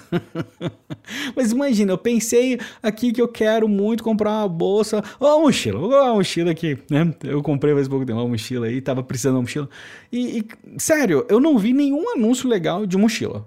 mas 1.35 1.52
imagina, 1.52 1.92
eu 1.92 1.98
pensei 1.98 2.59
aqui 2.82 3.12
que 3.12 3.22
eu 3.22 3.28
quero 3.28 3.68
muito 3.68 4.02
comprar 4.02 4.40
uma 4.40 4.48
bolsa, 4.48 5.02
ou 5.18 5.28
uma 5.28 5.40
mochila, 5.46 5.78
vou 5.78 5.90
uma 5.90 6.14
mochila 6.14 6.50
aqui, 6.50 6.76
né? 6.90 7.14
Eu 7.24 7.42
comprei 7.42 7.72
faz 7.72 7.88
pouco 7.88 8.04
tempo 8.04 8.18
uma 8.18 8.28
mochila 8.28 8.66
aí, 8.66 8.80
tava 8.80 9.02
precisando 9.02 9.35
de 9.35 9.37
uma 9.37 9.42
mochila. 9.42 9.68
E, 10.12 10.38
e 10.38 10.46
sério, 10.78 11.24
eu 11.28 11.36
não 11.40 11.59
vi 11.59 11.72
nenhum 11.72 12.12
anúncio 12.14 12.49
legal 12.49 12.87
de 12.87 12.96
mochila 12.96 13.46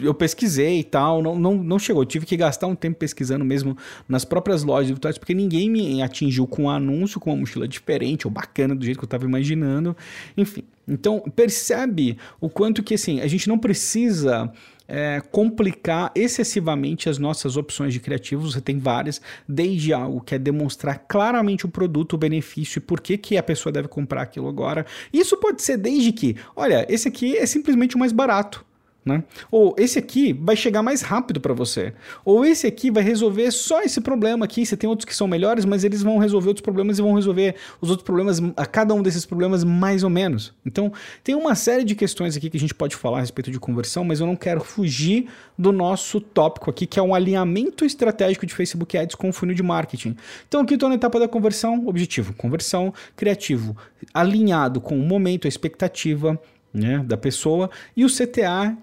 eu 0.00 0.14
pesquisei 0.14 0.80
e 0.80 0.84
tal, 0.84 1.20
não, 1.20 1.36
não, 1.36 1.54
não 1.56 1.78
chegou. 1.78 2.02
Eu 2.02 2.06
tive 2.06 2.24
que 2.24 2.36
gastar 2.36 2.68
um 2.68 2.74
tempo 2.74 2.98
pesquisando 2.98 3.44
mesmo 3.44 3.76
nas 4.08 4.24
próprias 4.24 4.62
lojas 4.62 4.88
virtuais, 4.88 5.18
porque 5.18 5.34
ninguém 5.34 5.68
me 5.68 6.02
atingiu 6.02 6.46
com 6.46 6.64
um 6.64 6.70
anúncio, 6.70 7.18
com 7.18 7.30
uma 7.30 7.40
mochila 7.40 7.66
diferente 7.66 8.26
ou 8.26 8.30
bacana 8.32 8.74
do 8.74 8.84
jeito 8.84 8.98
que 8.98 9.04
eu 9.04 9.08
estava 9.08 9.24
imaginando. 9.24 9.96
Enfim, 10.36 10.62
então 10.86 11.20
percebe 11.34 12.16
o 12.40 12.48
quanto 12.48 12.82
que 12.82 12.94
assim, 12.94 13.20
a 13.20 13.26
gente 13.26 13.48
não 13.48 13.58
precisa 13.58 14.52
é, 14.88 15.20
complicar 15.30 16.10
excessivamente 16.14 17.08
as 17.08 17.18
nossas 17.18 17.56
opções 17.56 17.92
de 17.92 18.00
criativos. 18.00 18.52
Você 18.52 18.60
tem 18.60 18.78
várias, 18.78 19.20
desde 19.48 19.92
algo 19.92 20.20
que 20.20 20.34
é 20.34 20.38
demonstrar 20.38 21.04
claramente 21.06 21.64
o 21.64 21.68
produto, 21.68 22.14
o 22.14 22.18
benefício 22.18 22.78
e 22.78 22.82
por 22.82 23.00
que, 23.00 23.16
que 23.16 23.36
a 23.36 23.42
pessoa 23.42 23.72
deve 23.72 23.88
comprar 23.88 24.22
aquilo 24.22 24.48
agora. 24.48 24.84
Isso 25.12 25.36
pode 25.36 25.62
ser 25.62 25.76
desde 25.76 26.12
que, 26.12 26.36
olha, 26.54 26.84
esse 26.88 27.08
aqui 27.08 27.36
é 27.36 27.46
simplesmente 27.46 27.96
o 27.96 27.98
mais 27.98 28.12
barato. 28.12 28.65
Né? 29.06 29.22
Ou 29.52 29.72
esse 29.78 30.00
aqui 30.00 30.32
vai 30.32 30.56
chegar 30.56 30.82
mais 30.82 31.00
rápido 31.00 31.40
para 31.40 31.54
você. 31.54 31.94
Ou 32.24 32.44
esse 32.44 32.66
aqui 32.66 32.90
vai 32.90 33.04
resolver 33.04 33.52
só 33.52 33.80
esse 33.82 34.00
problema 34.00 34.44
aqui. 34.44 34.66
Você 34.66 34.76
tem 34.76 34.90
outros 34.90 35.04
que 35.04 35.14
são 35.14 35.28
melhores, 35.28 35.64
mas 35.64 35.84
eles 35.84 36.02
vão 36.02 36.18
resolver 36.18 36.48
outros 36.48 36.62
problemas 36.62 36.98
e 36.98 37.02
vão 37.02 37.14
resolver 37.14 37.54
os 37.80 37.88
outros 37.88 38.04
problemas, 38.04 38.42
a 38.56 38.66
cada 38.66 38.92
um 38.92 39.02
desses 39.02 39.24
problemas 39.24 39.62
mais 39.62 40.02
ou 40.02 40.10
menos. 40.10 40.52
Então, 40.66 40.92
tem 41.22 41.36
uma 41.36 41.54
série 41.54 41.84
de 41.84 41.94
questões 41.94 42.36
aqui 42.36 42.50
que 42.50 42.56
a 42.56 42.60
gente 42.60 42.74
pode 42.74 42.96
falar 42.96 43.18
a 43.18 43.20
respeito 43.20 43.48
de 43.48 43.60
conversão, 43.60 44.02
mas 44.02 44.18
eu 44.18 44.26
não 44.26 44.34
quero 44.34 44.60
fugir 44.60 45.28
do 45.56 45.70
nosso 45.70 46.20
tópico 46.20 46.68
aqui, 46.68 46.84
que 46.84 46.98
é 46.98 47.02
um 47.02 47.14
alinhamento 47.14 47.84
estratégico 47.84 48.44
de 48.44 48.52
Facebook 48.52 48.98
Ads 48.98 49.14
com 49.14 49.28
o 49.28 49.32
funil 49.32 49.54
de 49.54 49.62
marketing. 49.62 50.16
Então, 50.48 50.62
aqui 50.62 50.74
estou 50.74 50.88
na 50.88 50.96
etapa 50.96 51.20
da 51.20 51.28
conversão, 51.28 51.86
objetivo, 51.86 52.34
conversão, 52.34 52.92
criativo, 53.14 53.76
alinhado 54.12 54.80
com 54.80 54.98
o 54.98 55.02
momento, 55.02 55.46
a 55.46 55.48
expectativa, 55.48 56.36
né, 56.76 57.02
da 57.06 57.16
pessoa 57.16 57.70
e 57.96 58.04
o 58.04 58.08
CTA 58.08 58.76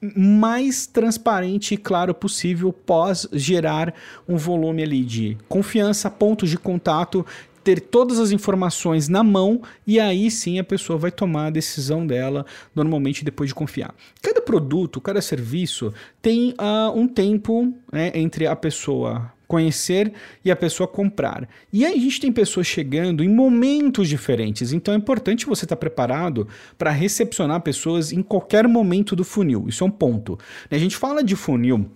mais 0.00 0.86
transparente 0.86 1.74
e 1.74 1.76
claro 1.76 2.14
possível 2.14 2.72
pós 2.72 3.28
gerar 3.32 3.92
um 4.28 4.36
volume 4.36 4.84
ali 4.84 5.04
de 5.04 5.36
confiança, 5.48 6.08
pontos 6.08 6.48
de 6.48 6.56
contato, 6.56 7.26
ter 7.64 7.80
todas 7.80 8.20
as 8.20 8.30
informações 8.30 9.08
na 9.08 9.24
mão 9.24 9.62
e 9.86 9.98
aí 9.98 10.30
sim 10.30 10.60
a 10.60 10.64
pessoa 10.64 10.98
vai 10.98 11.10
tomar 11.10 11.46
a 11.46 11.50
decisão 11.50 12.06
dela, 12.06 12.46
normalmente 12.74 13.24
depois 13.24 13.48
de 13.48 13.54
confiar. 13.54 13.92
Cada 14.22 14.40
produto, 14.40 15.00
cada 15.00 15.20
serviço 15.20 15.92
tem 16.22 16.50
uh, 16.52 16.96
um 16.96 17.08
tempo 17.08 17.74
né, 17.90 18.12
entre 18.14 18.46
a 18.46 18.54
pessoa 18.54 19.32
conhecer 19.54 20.12
e 20.44 20.50
a 20.50 20.56
pessoa 20.56 20.88
comprar. 20.88 21.48
E 21.72 21.86
aí 21.86 21.94
a 21.94 22.00
gente 22.00 22.20
tem 22.20 22.32
pessoas 22.32 22.66
chegando 22.66 23.22
em 23.22 23.28
momentos 23.28 24.08
diferentes, 24.08 24.72
então 24.72 24.92
é 24.92 24.96
importante 24.96 25.46
você 25.46 25.64
estar 25.64 25.76
preparado 25.76 26.48
para 26.76 26.90
recepcionar 26.90 27.60
pessoas 27.60 28.10
em 28.10 28.20
qualquer 28.20 28.66
momento 28.66 29.14
do 29.14 29.22
funil. 29.22 29.66
Isso 29.68 29.84
é 29.84 29.86
um 29.86 29.90
ponto. 29.90 30.36
A 30.68 30.76
gente 30.76 30.96
fala 30.96 31.22
de 31.22 31.36
funil 31.36 31.88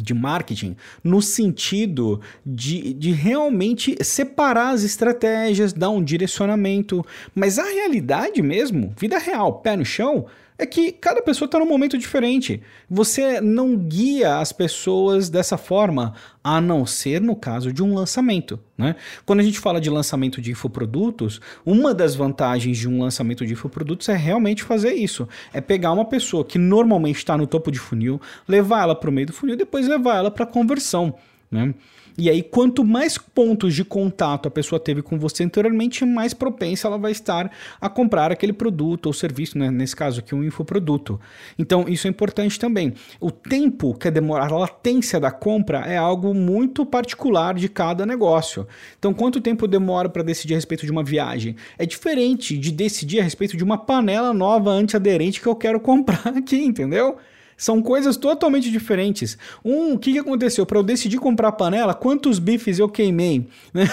de 0.00 0.14
marketing 0.14 0.76
no 1.02 1.20
sentido 1.20 2.20
de, 2.44 2.92
de 2.92 3.10
realmente 3.10 3.96
separar 4.04 4.70
as 4.74 4.84
estratégias, 4.84 5.72
dar 5.72 5.90
um 5.90 6.04
direcionamento, 6.04 7.04
mas 7.34 7.58
a 7.58 7.64
realidade 7.64 8.40
mesmo, 8.42 8.94
vida 8.96 9.18
real, 9.18 9.54
pé 9.54 9.74
no 9.74 9.84
chão, 9.84 10.26
é 10.60 10.66
que 10.66 10.92
cada 10.92 11.22
pessoa 11.22 11.46
está 11.46 11.58
num 11.58 11.66
momento 11.66 11.96
diferente. 11.96 12.60
Você 12.88 13.40
não 13.40 13.74
guia 13.74 14.36
as 14.36 14.52
pessoas 14.52 15.30
dessa 15.30 15.56
forma, 15.56 16.12
a 16.44 16.60
não 16.60 16.84
ser 16.84 17.18
no 17.18 17.34
caso 17.34 17.72
de 17.72 17.82
um 17.82 17.94
lançamento. 17.94 18.60
Né? 18.76 18.94
Quando 19.24 19.40
a 19.40 19.42
gente 19.42 19.58
fala 19.58 19.80
de 19.80 19.88
lançamento 19.88 20.40
de 20.40 20.50
infoprodutos, 20.50 21.40
uma 21.64 21.94
das 21.94 22.14
vantagens 22.14 22.76
de 22.76 22.86
um 22.86 23.00
lançamento 23.00 23.46
de 23.46 23.54
infoprodutos 23.54 24.08
é 24.10 24.16
realmente 24.16 24.62
fazer 24.62 24.92
isso. 24.92 25.26
É 25.50 25.62
pegar 25.62 25.92
uma 25.92 26.04
pessoa 26.04 26.44
que 26.44 26.58
normalmente 26.58 27.16
está 27.16 27.38
no 27.38 27.46
topo 27.46 27.70
de 27.70 27.78
funil, 27.78 28.20
levar 28.46 28.82
ela 28.82 28.94
para 28.94 29.08
o 29.08 29.12
meio 29.12 29.28
do 29.28 29.32
funil 29.32 29.54
e 29.54 29.58
depois 29.58 29.88
levar 29.88 30.18
ela 30.18 30.30
para 30.30 30.44
conversão. 30.44 31.14
Né? 31.50 31.74
E 32.16 32.28
aí, 32.28 32.42
quanto 32.42 32.84
mais 32.84 33.16
pontos 33.16 33.74
de 33.74 33.84
contato 33.84 34.46
a 34.46 34.50
pessoa 34.50 34.78
teve 34.78 35.02
com 35.02 35.18
você 35.18 35.42
anteriormente, 35.42 36.04
mais 36.04 36.34
propensa 36.34 36.86
ela 36.86 36.98
vai 36.98 37.12
estar 37.12 37.50
a 37.80 37.88
comprar 37.88 38.30
aquele 38.30 38.52
produto 38.52 39.06
ou 39.06 39.12
serviço, 39.12 39.58
né? 39.58 39.70
nesse 39.70 39.96
caso 39.96 40.20
aqui, 40.20 40.34
um 40.34 40.44
infoproduto. 40.44 41.20
Então, 41.58 41.88
isso 41.88 42.06
é 42.06 42.10
importante 42.10 42.58
também. 42.58 42.94
O 43.18 43.30
tempo 43.30 43.94
que 43.94 44.06
é 44.06 44.10
demorar, 44.10 44.52
a 44.52 44.58
latência 44.58 45.18
da 45.18 45.30
compra 45.30 45.80
é 45.80 45.96
algo 45.96 46.34
muito 46.34 46.84
particular 46.84 47.54
de 47.54 47.68
cada 47.68 48.04
negócio. 48.04 48.66
Então, 48.98 49.14
quanto 49.14 49.40
tempo 49.40 49.66
demora 49.66 50.08
para 50.08 50.22
decidir 50.22 50.54
a 50.54 50.56
respeito 50.56 50.84
de 50.84 50.92
uma 50.92 51.02
viagem? 51.02 51.56
É 51.78 51.86
diferente 51.86 52.56
de 52.56 52.70
decidir 52.70 53.20
a 53.20 53.24
respeito 53.24 53.56
de 53.56 53.64
uma 53.64 53.78
panela 53.78 54.32
nova 54.32 54.70
antiaderente 54.70 55.40
que 55.40 55.46
eu 55.46 55.56
quero 55.56 55.80
comprar 55.80 56.28
aqui, 56.36 56.62
entendeu? 56.62 57.18
São 57.60 57.82
coisas 57.82 58.16
totalmente 58.16 58.70
diferentes. 58.70 59.36
Um, 59.62 59.92
o 59.92 59.98
que, 59.98 60.14
que 60.14 60.18
aconteceu? 60.18 60.64
Para 60.64 60.78
eu 60.78 60.82
decidir 60.82 61.18
comprar 61.18 61.52
panela, 61.52 61.92
quantos 61.92 62.38
bifes 62.38 62.78
eu 62.78 62.88
queimei? 62.88 63.46
Né? 63.74 63.84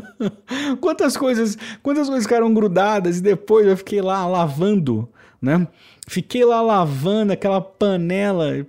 quantas 0.80 1.14
coisas, 1.14 1.58
quantas 1.82 2.06
coisas 2.06 2.24
ficaram 2.24 2.54
grudadas 2.54 3.18
e 3.18 3.20
depois 3.20 3.66
eu 3.66 3.76
fiquei 3.76 4.00
lá 4.00 4.26
lavando, 4.26 5.06
né? 5.42 5.68
Fiquei 6.06 6.42
lá 6.42 6.62
lavando 6.62 7.34
aquela 7.34 7.60
panela 7.60 8.66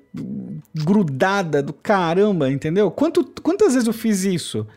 grudada 0.76 1.64
do 1.64 1.72
caramba, 1.72 2.52
entendeu? 2.52 2.92
Quanto, 2.92 3.24
quantas 3.42 3.76
vezes 3.76 3.88
eu 3.88 3.94
fiz 3.94 4.26
isso? 4.26 4.68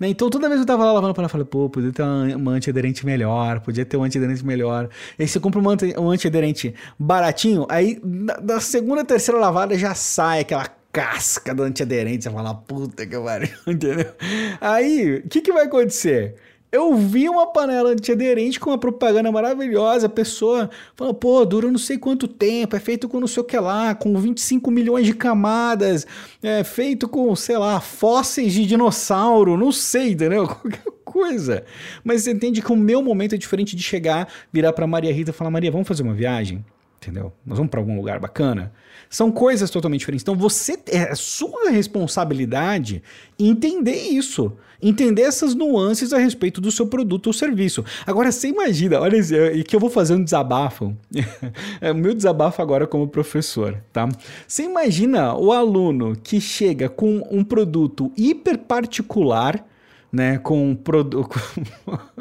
Né? 0.00 0.08
Então 0.08 0.30
toda 0.30 0.48
vez 0.48 0.58
que 0.58 0.62
eu 0.62 0.66
tava 0.66 0.84
lá 0.84 0.92
lavando 0.92 1.12
para 1.12 1.24
eu 1.24 1.28
falei, 1.28 1.46
pô, 1.46 1.68
podia 1.68 1.92
ter 1.92 2.02
uma 2.02 2.52
antiaderente 2.52 3.04
melhor, 3.04 3.60
podia 3.60 3.84
ter 3.84 3.98
um 3.98 4.02
antiaderente 4.02 4.44
melhor. 4.44 4.88
E 5.18 5.22
aí 5.22 5.28
você 5.28 5.38
compra 5.38 5.60
um 5.60 6.10
antiaderente 6.10 6.74
baratinho, 6.98 7.66
aí 7.68 8.00
da 8.42 8.58
segunda, 8.58 9.04
terceira 9.04 9.38
lavada 9.38 9.76
já 9.76 9.94
sai 9.94 10.40
aquela 10.40 10.66
casca 10.92 11.54
do 11.54 11.62
antiaderente, 11.62 12.24
você 12.24 12.30
fala, 12.30 12.54
puta 12.54 13.06
que 13.06 13.18
pariu, 13.18 13.48
entendeu? 13.66 14.12
Aí, 14.60 15.16
o 15.24 15.28
que 15.28 15.40
que 15.40 15.52
vai 15.52 15.66
acontecer? 15.66 16.34
Eu 16.72 16.94
vi 16.96 17.28
uma 17.28 17.48
panela 17.48 17.90
antiaderente 17.90 18.60
com 18.60 18.70
uma 18.70 18.78
propaganda 18.78 19.30
maravilhosa, 19.32 20.06
a 20.06 20.10
pessoa 20.10 20.70
falou, 20.94 21.12
pô, 21.12 21.44
dura 21.44 21.68
não 21.68 21.78
sei 21.78 21.98
quanto 21.98 22.28
tempo, 22.28 22.76
é 22.76 22.80
feito 22.80 23.08
com 23.08 23.18
não 23.18 23.26
sei 23.26 23.40
o 23.40 23.44
que 23.44 23.58
lá, 23.58 23.92
com 23.92 24.16
25 24.16 24.70
milhões 24.70 25.04
de 25.04 25.12
camadas, 25.12 26.06
é 26.40 26.62
feito 26.62 27.08
com, 27.08 27.34
sei 27.34 27.58
lá, 27.58 27.80
fósseis 27.80 28.52
de 28.52 28.66
dinossauro, 28.66 29.56
não 29.56 29.72
sei, 29.72 30.12
entendeu? 30.12 30.46
Qualquer 30.48 30.92
coisa. 31.04 31.64
Mas 32.04 32.22
você 32.22 32.30
entende 32.30 32.62
que 32.62 32.72
o 32.72 32.76
meu 32.76 33.02
momento 33.02 33.34
é 33.34 33.38
diferente 33.38 33.74
de 33.74 33.82
chegar, 33.82 34.28
virar 34.52 34.72
para 34.72 34.86
Maria 34.86 35.12
Rita 35.12 35.30
e 35.30 35.34
falar, 35.34 35.50
Maria, 35.50 35.72
vamos 35.72 35.88
fazer 35.88 36.04
uma 36.04 36.14
viagem? 36.14 36.64
Entendeu? 37.02 37.32
Nós 37.46 37.56
vamos 37.56 37.70
para 37.70 37.80
algum 37.80 37.96
lugar 37.96 38.20
bacana? 38.20 38.74
São 39.08 39.32
coisas 39.32 39.70
totalmente 39.70 40.00
diferentes. 40.00 40.22
Então 40.22 40.36
você 40.36 40.78
é 40.88 41.14
sua 41.14 41.70
responsabilidade 41.70 43.02
entender 43.38 43.96
isso, 43.96 44.52
entender 44.82 45.22
essas 45.22 45.54
nuances 45.54 46.12
a 46.12 46.18
respeito 46.18 46.60
do 46.60 46.70
seu 46.70 46.86
produto 46.86 47.28
ou 47.28 47.32
serviço. 47.32 47.82
Agora 48.06 48.30
você 48.30 48.48
imagina, 48.48 49.00
olha 49.00 49.16
e 49.54 49.64
que 49.64 49.74
eu 49.74 49.80
vou 49.80 49.88
fazer 49.88 50.12
um 50.12 50.22
desabafo. 50.22 50.94
é 51.80 51.90
o 51.90 51.94
meu 51.94 52.12
desabafo 52.12 52.60
agora 52.60 52.86
como 52.86 53.08
professor, 53.08 53.82
tá? 53.90 54.06
Você 54.46 54.64
imagina 54.64 55.34
o 55.34 55.52
aluno 55.52 56.14
que 56.22 56.38
chega 56.38 56.90
com 56.90 57.26
um 57.30 57.42
produto 57.42 58.12
hiper 58.14 58.58
particular, 58.58 59.66
né, 60.12 60.36
com 60.36 60.70
um 60.70 60.74
produto 60.74 61.40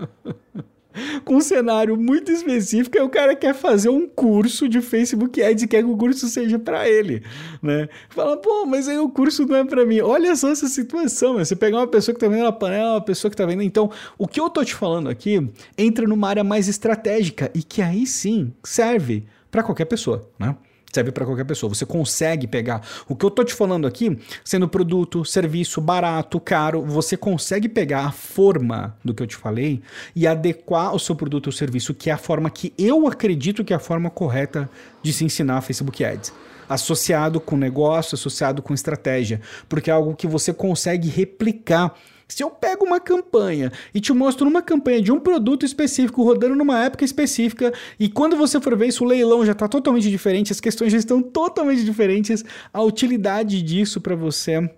com 1.24 1.36
um 1.36 1.42
cenário 1.42 1.96
muito 1.96 2.32
específico, 2.32 2.98
e 2.98 3.02
o 3.02 3.10
cara 3.10 3.36
quer 3.36 3.54
fazer 3.54 3.90
um 3.90 4.08
curso 4.08 4.68
de 4.68 4.82
Facebook 4.82 5.42
Ads 5.42 5.64
e 5.64 5.68
quer 5.68 5.84
que 5.84 5.90
o 5.90 5.96
curso 5.98 6.28
seja 6.28 6.58
para 6.58 6.90
ele, 6.90 7.24
né? 7.62 7.88
Fala, 8.10 8.38
pô, 8.38 8.66
mas 8.66 8.88
aí 8.88 8.98
o 8.98 9.10
curso 9.10 9.46
não 9.46 9.56
é 9.56 9.64
para 9.64 9.86
mim. 9.86 10.02
Olha 10.02 10.36
só 10.36 10.50
essa 10.50 10.68
situação, 10.68 11.34
você 11.34 11.56
pegar 11.56 11.78
uma 11.78 11.88
pessoa 11.88 12.14
que 12.14 12.20
tá 12.20 12.28
vendo 12.28 12.44
na 12.44 12.52
panela, 12.52 12.94
uma 12.94 13.02
pessoa 13.02 13.30
que 13.30 13.38
tá 13.38 13.46
vendo. 13.46 13.62
Então, 13.62 13.92
o 14.18 14.28
que 14.28 14.40
eu 14.40 14.50
tô 14.50 14.64
te 14.64 14.74
falando 14.74 15.10
aqui 15.10 15.48
entra 15.78 16.08
numa 16.08 16.28
área 16.28 16.44
mais 16.44 16.68
estratégica 16.68 17.52
e 17.54 17.62
que 17.62 17.82
aí 17.82 18.06
sim 18.06 18.54
serve 18.64 19.26
para 19.52 19.64
qualquer 19.64 19.86
pessoa, 19.86 20.30
né? 20.38 20.56
Serve 20.92 21.12
para 21.12 21.26
qualquer 21.26 21.46
pessoa. 21.46 21.74
Você 21.74 21.86
consegue 21.86 22.48
pegar 22.48 22.82
o 23.08 23.16
que 23.16 23.26
eu 23.26 23.32
tô 23.32 23.44
te 23.44 23.54
falando 23.54 23.88
aqui, 23.88 24.18
sendo 24.44 24.68
produto, 24.68 25.24
serviço 25.24 25.82
barato, 25.82 26.40
caro, 26.40 26.82
você 26.82 27.16
consegue 27.16 27.70
pegar 27.70 28.06
a 28.06 28.12
forma 28.12 28.96
do 29.04 29.14
que 29.14 29.24
eu 29.24 29.28
te 29.28 29.36
falei 29.36 29.82
e 30.16 30.28
adequar 30.28 30.94
o 30.94 31.00
seu 31.00 31.16
produto 31.16 31.48
ou 31.48 31.54
serviço, 31.54 31.94
que 31.94 32.10
é 32.10 32.14
a 32.14 32.18
forma 32.18 32.50
que 32.50 32.74
eu 32.78 33.08
acredito 33.08 33.64
que 33.64 33.74
é 33.74 33.76
a 33.76 33.80
forma 33.80 34.10
correta 34.10 34.70
de 35.02 35.14
se 35.14 35.24
ensinar 35.24 35.62
Facebook 35.62 36.04
Ads. 36.04 36.34
Associado 36.68 37.40
com 37.40 37.58
negócio, 37.58 38.14
associado 38.14 38.62
com 38.62 38.76
estratégia, 38.76 39.42
porque 39.68 39.90
é 39.90 39.94
algo 39.94 40.16
que 40.16 40.28
você 40.28 40.54
consegue 40.54 41.10
replicar 41.10 41.96
se 42.30 42.44
eu 42.44 42.50
pego 42.50 42.86
uma 42.86 43.00
campanha 43.00 43.72
e 43.94 44.00
te 44.00 44.14
mostro 44.14 44.48
uma 44.48 44.62
campanha 44.62 45.02
de 45.02 45.12
um 45.12 45.20
produto 45.20 45.66
específico 45.66 46.24
rodando 46.24 46.56
numa 46.56 46.84
época 46.84 47.04
específica 47.04 47.74
e 48.00 48.08
quando 48.08 48.38
você 48.38 48.62
for 48.62 48.78
ver 48.78 48.88
isso, 48.88 49.04
o 49.04 49.08
leilão 49.08 49.46
já 49.46 49.52
está 49.52 49.68
totalmente 49.68 50.10
diferente, 50.10 50.52
as 50.52 50.60
questões 50.60 50.92
já 50.92 50.98
estão 51.00 51.22
totalmente 51.22 51.84
diferentes, 51.84 52.46
a 52.72 52.82
utilidade 52.82 53.62
disso 53.62 54.00
para 54.00 54.16
você 54.16 54.70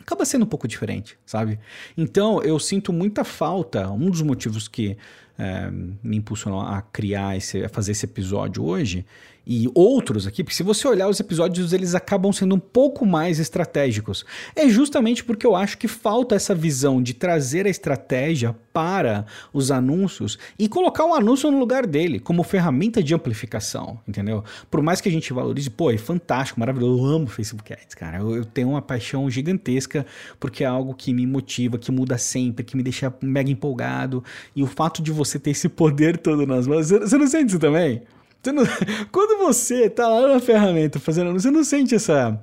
acaba 0.00 0.24
sendo 0.24 0.44
um 0.44 0.48
pouco 0.48 0.66
diferente, 0.66 1.18
sabe? 1.26 1.60
Então 1.94 2.42
eu 2.42 2.58
sinto 2.58 2.94
muita 2.94 3.24
falta. 3.24 3.90
Um 3.90 4.08
dos 4.10 4.22
motivos 4.22 4.66
que 4.66 4.96
é, 5.38 5.70
me 5.70 6.16
impulsionou 6.16 6.60
a 6.60 6.80
criar 6.80 7.36
esse, 7.36 7.62
a 7.62 7.68
fazer 7.68 7.92
esse 7.92 8.06
episódio 8.06 8.64
hoje 8.64 9.04
e 9.50 9.66
outros 9.74 10.26
aqui, 10.26 10.44
porque 10.44 10.54
se 10.54 10.62
você 10.62 10.86
olhar 10.86 11.08
os 11.08 11.18
episódios, 11.18 11.72
eles 11.72 11.94
acabam 11.94 12.30
sendo 12.30 12.54
um 12.54 12.58
pouco 12.58 13.06
mais 13.06 13.40
estratégicos. 13.40 14.26
É 14.54 14.68
justamente 14.68 15.24
porque 15.24 15.46
eu 15.46 15.56
acho 15.56 15.78
que 15.78 15.88
falta 15.88 16.34
essa 16.34 16.54
visão 16.54 17.02
de 17.02 17.14
trazer 17.14 17.64
a 17.64 17.70
estratégia 17.70 18.54
para 18.74 19.24
os 19.50 19.70
anúncios 19.70 20.38
e 20.58 20.68
colocar 20.68 21.06
o 21.06 21.14
anúncio 21.14 21.50
no 21.50 21.58
lugar 21.58 21.86
dele, 21.86 22.20
como 22.20 22.42
ferramenta 22.42 23.02
de 23.02 23.14
amplificação, 23.14 23.98
entendeu? 24.06 24.44
Por 24.70 24.82
mais 24.82 25.00
que 25.00 25.08
a 25.08 25.12
gente 25.12 25.32
valorize, 25.32 25.70
pô, 25.70 25.90
é 25.90 25.96
fantástico, 25.96 26.60
maravilhoso, 26.60 27.02
eu 27.02 27.06
amo 27.06 27.26
Facebook 27.26 27.72
Ads, 27.72 27.94
cara. 27.94 28.18
Eu, 28.18 28.36
eu 28.36 28.44
tenho 28.44 28.68
uma 28.68 28.82
paixão 28.82 29.30
gigantesca 29.30 30.04
porque 30.38 30.62
é 30.62 30.66
algo 30.66 30.92
que 30.92 31.14
me 31.14 31.26
motiva, 31.26 31.78
que 31.78 31.90
muda 31.90 32.18
sempre, 32.18 32.62
que 32.62 32.76
me 32.76 32.82
deixa 32.82 33.12
mega 33.22 33.50
empolgado. 33.50 34.22
E 34.54 34.62
o 34.62 34.66
fato 34.66 35.02
de 35.02 35.10
você 35.10 35.38
ter 35.38 35.52
esse 35.52 35.70
poder 35.70 36.18
todo 36.18 36.46
nas 36.46 36.66
mãos, 36.66 36.90
você 36.90 37.16
não 37.16 37.26
sente 37.26 37.48
isso 37.48 37.58
também? 37.58 38.02
Você 38.42 38.52
não, 38.52 38.64
quando 39.12 39.38
você 39.38 39.90
tá 39.90 40.08
lá 40.08 40.34
na 40.34 40.40
ferramenta 40.40 40.98
fazendo, 40.98 41.32
você 41.32 41.50
não 41.50 41.64
sente 41.64 41.94
essa 41.94 42.40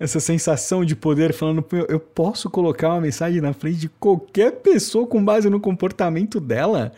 essa 0.00 0.20
sensação 0.20 0.84
de 0.84 0.94
poder 0.94 1.32
falando, 1.32 1.64
eu 1.88 1.98
posso 1.98 2.48
colocar 2.48 2.90
uma 2.90 3.00
mensagem 3.00 3.40
na 3.40 3.52
frente 3.52 3.78
de 3.78 3.88
qualquer 3.88 4.52
pessoa 4.52 5.06
com 5.06 5.24
base 5.24 5.50
no 5.50 5.58
comportamento 5.58 6.38
dela? 6.38 6.92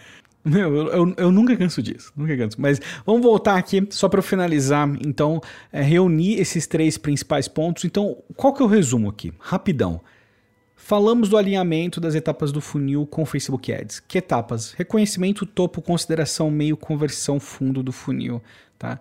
Meu, 0.44 0.74
eu, 0.74 1.14
eu, 1.16 1.32
nunca 1.32 1.56
canso 1.56 1.82
disso, 1.82 2.12
nunca 2.16 2.36
canso. 2.36 2.60
Mas 2.60 2.80
vamos 3.04 3.22
voltar 3.22 3.56
aqui 3.56 3.86
só 3.90 4.08
para 4.08 4.22
finalizar. 4.22 4.88
Então, 5.06 5.40
é, 5.72 5.82
reunir 5.82 6.40
esses 6.40 6.66
três 6.66 6.96
principais 6.96 7.46
pontos. 7.46 7.84
Então, 7.84 8.16
qual 8.36 8.52
que 8.54 8.62
é 8.62 8.64
o 8.64 8.68
resumo 8.68 9.10
aqui? 9.10 9.32
Rapidão. 9.38 10.00
Falamos 10.90 11.28
do 11.28 11.36
alinhamento 11.36 12.00
das 12.00 12.16
etapas 12.16 12.50
do 12.50 12.60
funil 12.60 13.06
com 13.06 13.22
o 13.22 13.24
Facebook 13.24 13.72
Ads. 13.72 14.00
Que 14.00 14.18
etapas? 14.18 14.72
Reconhecimento, 14.72 15.46
topo, 15.46 15.80
consideração, 15.80 16.50
meio, 16.50 16.76
conversão, 16.76 17.38
fundo 17.38 17.80
do 17.80 17.92
funil. 17.92 18.42
Tá? 18.76 18.98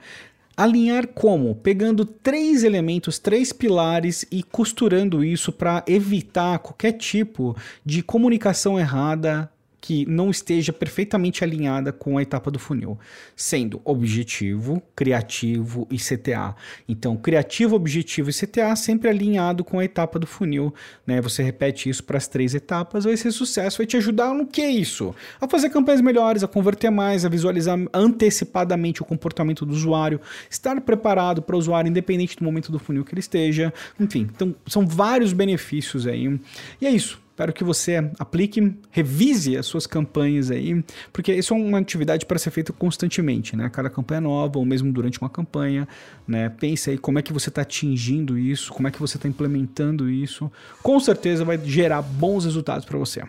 Alinhar 0.55 1.07
como? 1.07 1.55
Pegando 1.55 2.05
três 2.05 2.63
elementos, 2.63 3.17
três 3.17 3.51
pilares 3.51 4.23
e 4.29 4.43
costurando 4.43 5.23
isso 5.23 5.51
para 5.51 5.83
evitar 5.87 6.59
qualquer 6.59 6.91
tipo 6.91 7.57
de 7.83 8.03
comunicação 8.03 8.79
errada 8.79 9.51
que 9.81 10.05
não 10.05 10.29
esteja 10.29 10.73
perfeitamente 10.73 11.43
alinhada 11.43 11.91
com 11.91 12.17
a 12.17 12.21
etapa 12.21 12.51
do 12.51 12.59
funil, 12.59 12.97
sendo 13.35 13.81
objetivo, 13.83 14.81
criativo 14.95 15.87
e 15.89 15.97
CTA. 15.97 16.55
Então, 16.87 17.15
criativo, 17.15 17.75
objetivo 17.75 18.29
e 18.29 18.33
CTA 18.33 18.75
sempre 18.75 19.09
alinhado 19.09 19.63
com 19.63 19.79
a 19.79 19.85
etapa 19.85 20.19
do 20.19 20.27
funil, 20.27 20.73
né? 21.07 21.21
Você 21.21 21.41
repete 21.41 21.89
isso 21.89 22.03
para 22.03 22.17
as 22.17 22.27
três 22.27 22.53
etapas, 22.53 23.05
vai 23.05 23.15
ser 23.15 23.31
sucesso, 23.31 23.77
vai 23.77 23.85
te 23.85 23.97
ajudar 23.97 24.33
no 24.33 24.45
que 24.45 24.61
é 24.61 24.69
isso? 24.69 25.15
A 25.39 25.47
fazer 25.47 25.69
campanhas 25.69 26.01
melhores, 26.01 26.43
a 26.43 26.47
converter 26.47 26.89
mais, 26.89 27.23
a 27.23 27.29
visualizar 27.29 27.79
antecipadamente 27.93 29.01
o 29.01 29.05
comportamento 29.05 29.65
do 29.65 29.73
usuário, 29.73 30.19
estar 30.49 30.79
preparado 30.81 31.41
para 31.41 31.55
o 31.55 31.59
usuário 31.59 31.89
independente 31.89 32.35
do 32.35 32.43
momento 32.43 32.71
do 32.71 32.79
funil 32.79 33.05
que 33.05 33.13
ele 33.13 33.21
esteja, 33.21 33.73
enfim. 33.99 34.29
Então, 34.33 34.53
são 34.67 34.85
vários 34.85 35.33
benefícios 35.33 36.05
aí. 36.05 36.39
E 36.81 36.85
é 36.85 36.91
isso. 36.91 37.19
Espero 37.39 37.53
que 37.53 37.63
você 37.63 38.11
aplique, 38.19 38.75
revise 38.91 39.55
as 39.55 39.65
suas 39.65 39.87
campanhas 39.87 40.51
aí, 40.51 40.83
porque 41.13 41.33
isso 41.33 41.53
é 41.53 41.57
uma 41.57 41.79
atividade 41.79 42.25
para 42.25 42.37
ser 42.37 42.51
feita 42.51 42.73
constantemente, 42.73 43.55
né? 43.55 43.69
Cada 43.69 43.89
campanha 43.89 44.19
nova, 44.19 44.59
ou 44.59 44.65
mesmo 44.65 44.91
durante 44.91 45.21
uma 45.21 45.29
campanha, 45.29 45.87
né? 46.27 46.49
Pense 46.49 46.89
aí 46.89 46.97
como 46.97 47.17
é 47.17 47.21
que 47.21 47.31
você 47.31 47.47
está 47.47 47.61
atingindo 47.61 48.37
isso, 48.37 48.73
como 48.73 48.89
é 48.89 48.91
que 48.91 48.99
você 48.99 49.15
está 49.15 49.29
implementando 49.29 50.09
isso. 50.09 50.51
Com 50.83 50.99
certeza 50.99 51.45
vai 51.45 51.57
gerar 51.63 52.01
bons 52.01 52.43
resultados 52.43 52.83
para 52.83 52.97
você. 52.97 53.23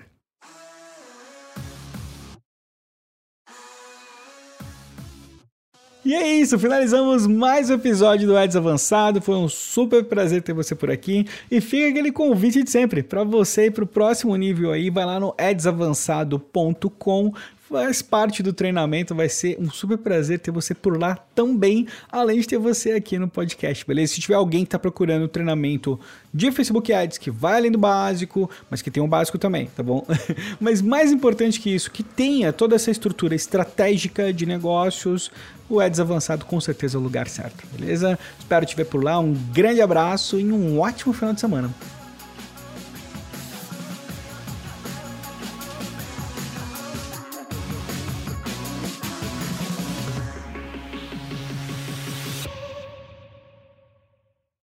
E 6.02 6.14
é 6.14 6.26
isso, 6.26 6.58
finalizamos 6.58 7.26
mais 7.26 7.68
um 7.68 7.74
episódio 7.74 8.26
do 8.26 8.34
Ads 8.34 8.56
Avançado. 8.56 9.20
Foi 9.20 9.36
um 9.36 9.50
super 9.50 10.02
prazer 10.02 10.40
ter 10.40 10.54
você 10.54 10.74
por 10.74 10.90
aqui. 10.90 11.26
E 11.50 11.60
fica 11.60 11.88
aquele 11.88 12.10
convite 12.10 12.62
de 12.62 12.70
sempre 12.70 13.02
para 13.02 13.22
você 13.22 13.66
ir 13.66 13.70
para 13.70 13.84
o 13.84 13.86
próximo 13.86 14.34
nível 14.34 14.72
aí. 14.72 14.88
Vai 14.88 15.04
lá 15.04 15.20
no 15.20 15.34
adsavançado.com, 15.36 17.34
faz 17.70 18.02
parte 18.02 18.42
do 18.42 18.52
treinamento, 18.52 19.14
vai 19.14 19.28
ser 19.28 19.56
um 19.58 19.70
super 19.70 19.96
prazer 19.96 20.40
ter 20.40 20.50
você 20.50 20.74
por 20.74 20.98
lá 20.98 21.16
também, 21.34 21.86
além 22.10 22.40
de 22.40 22.46
ter 22.48 22.58
você 22.58 22.92
aqui 22.92 23.16
no 23.18 23.28
podcast, 23.28 23.86
beleza? 23.86 24.14
Se 24.14 24.20
tiver 24.20 24.34
alguém 24.34 24.64
que 24.64 24.66
está 24.66 24.78
procurando 24.78 25.28
treinamento 25.28 25.98
de 26.34 26.50
Facebook 26.50 26.92
Ads, 26.92 27.16
que 27.16 27.30
vai 27.30 27.58
além 27.58 27.70
do 27.70 27.78
básico, 27.78 28.50
mas 28.68 28.82
que 28.82 28.90
tem 28.90 29.00
um 29.02 29.08
básico 29.08 29.38
também, 29.38 29.66
tá 29.76 29.82
bom? 29.82 30.04
mas 30.58 30.82
mais 30.82 31.12
importante 31.12 31.60
que 31.60 31.72
isso, 31.72 31.90
que 31.90 32.02
tenha 32.02 32.52
toda 32.52 32.74
essa 32.74 32.90
estrutura 32.90 33.36
estratégica 33.36 34.32
de 34.32 34.44
negócios, 34.46 35.30
o 35.68 35.78
Ads 35.78 36.00
Avançado 36.00 36.44
com 36.44 36.60
certeza 36.60 36.98
é 36.98 37.00
o 37.00 37.02
lugar 37.02 37.28
certo, 37.28 37.64
beleza? 37.72 38.18
Espero 38.38 38.66
te 38.66 38.74
ver 38.74 38.86
por 38.86 39.04
lá, 39.04 39.20
um 39.20 39.32
grande 39.52 39.80
abraço 39.80 40.40
e 40.40 40.52
um 40.52 40.80
ótimo 40.80 41.12
final 41.12 41.32
de 41.32 41.40
semana. 41.40 41.70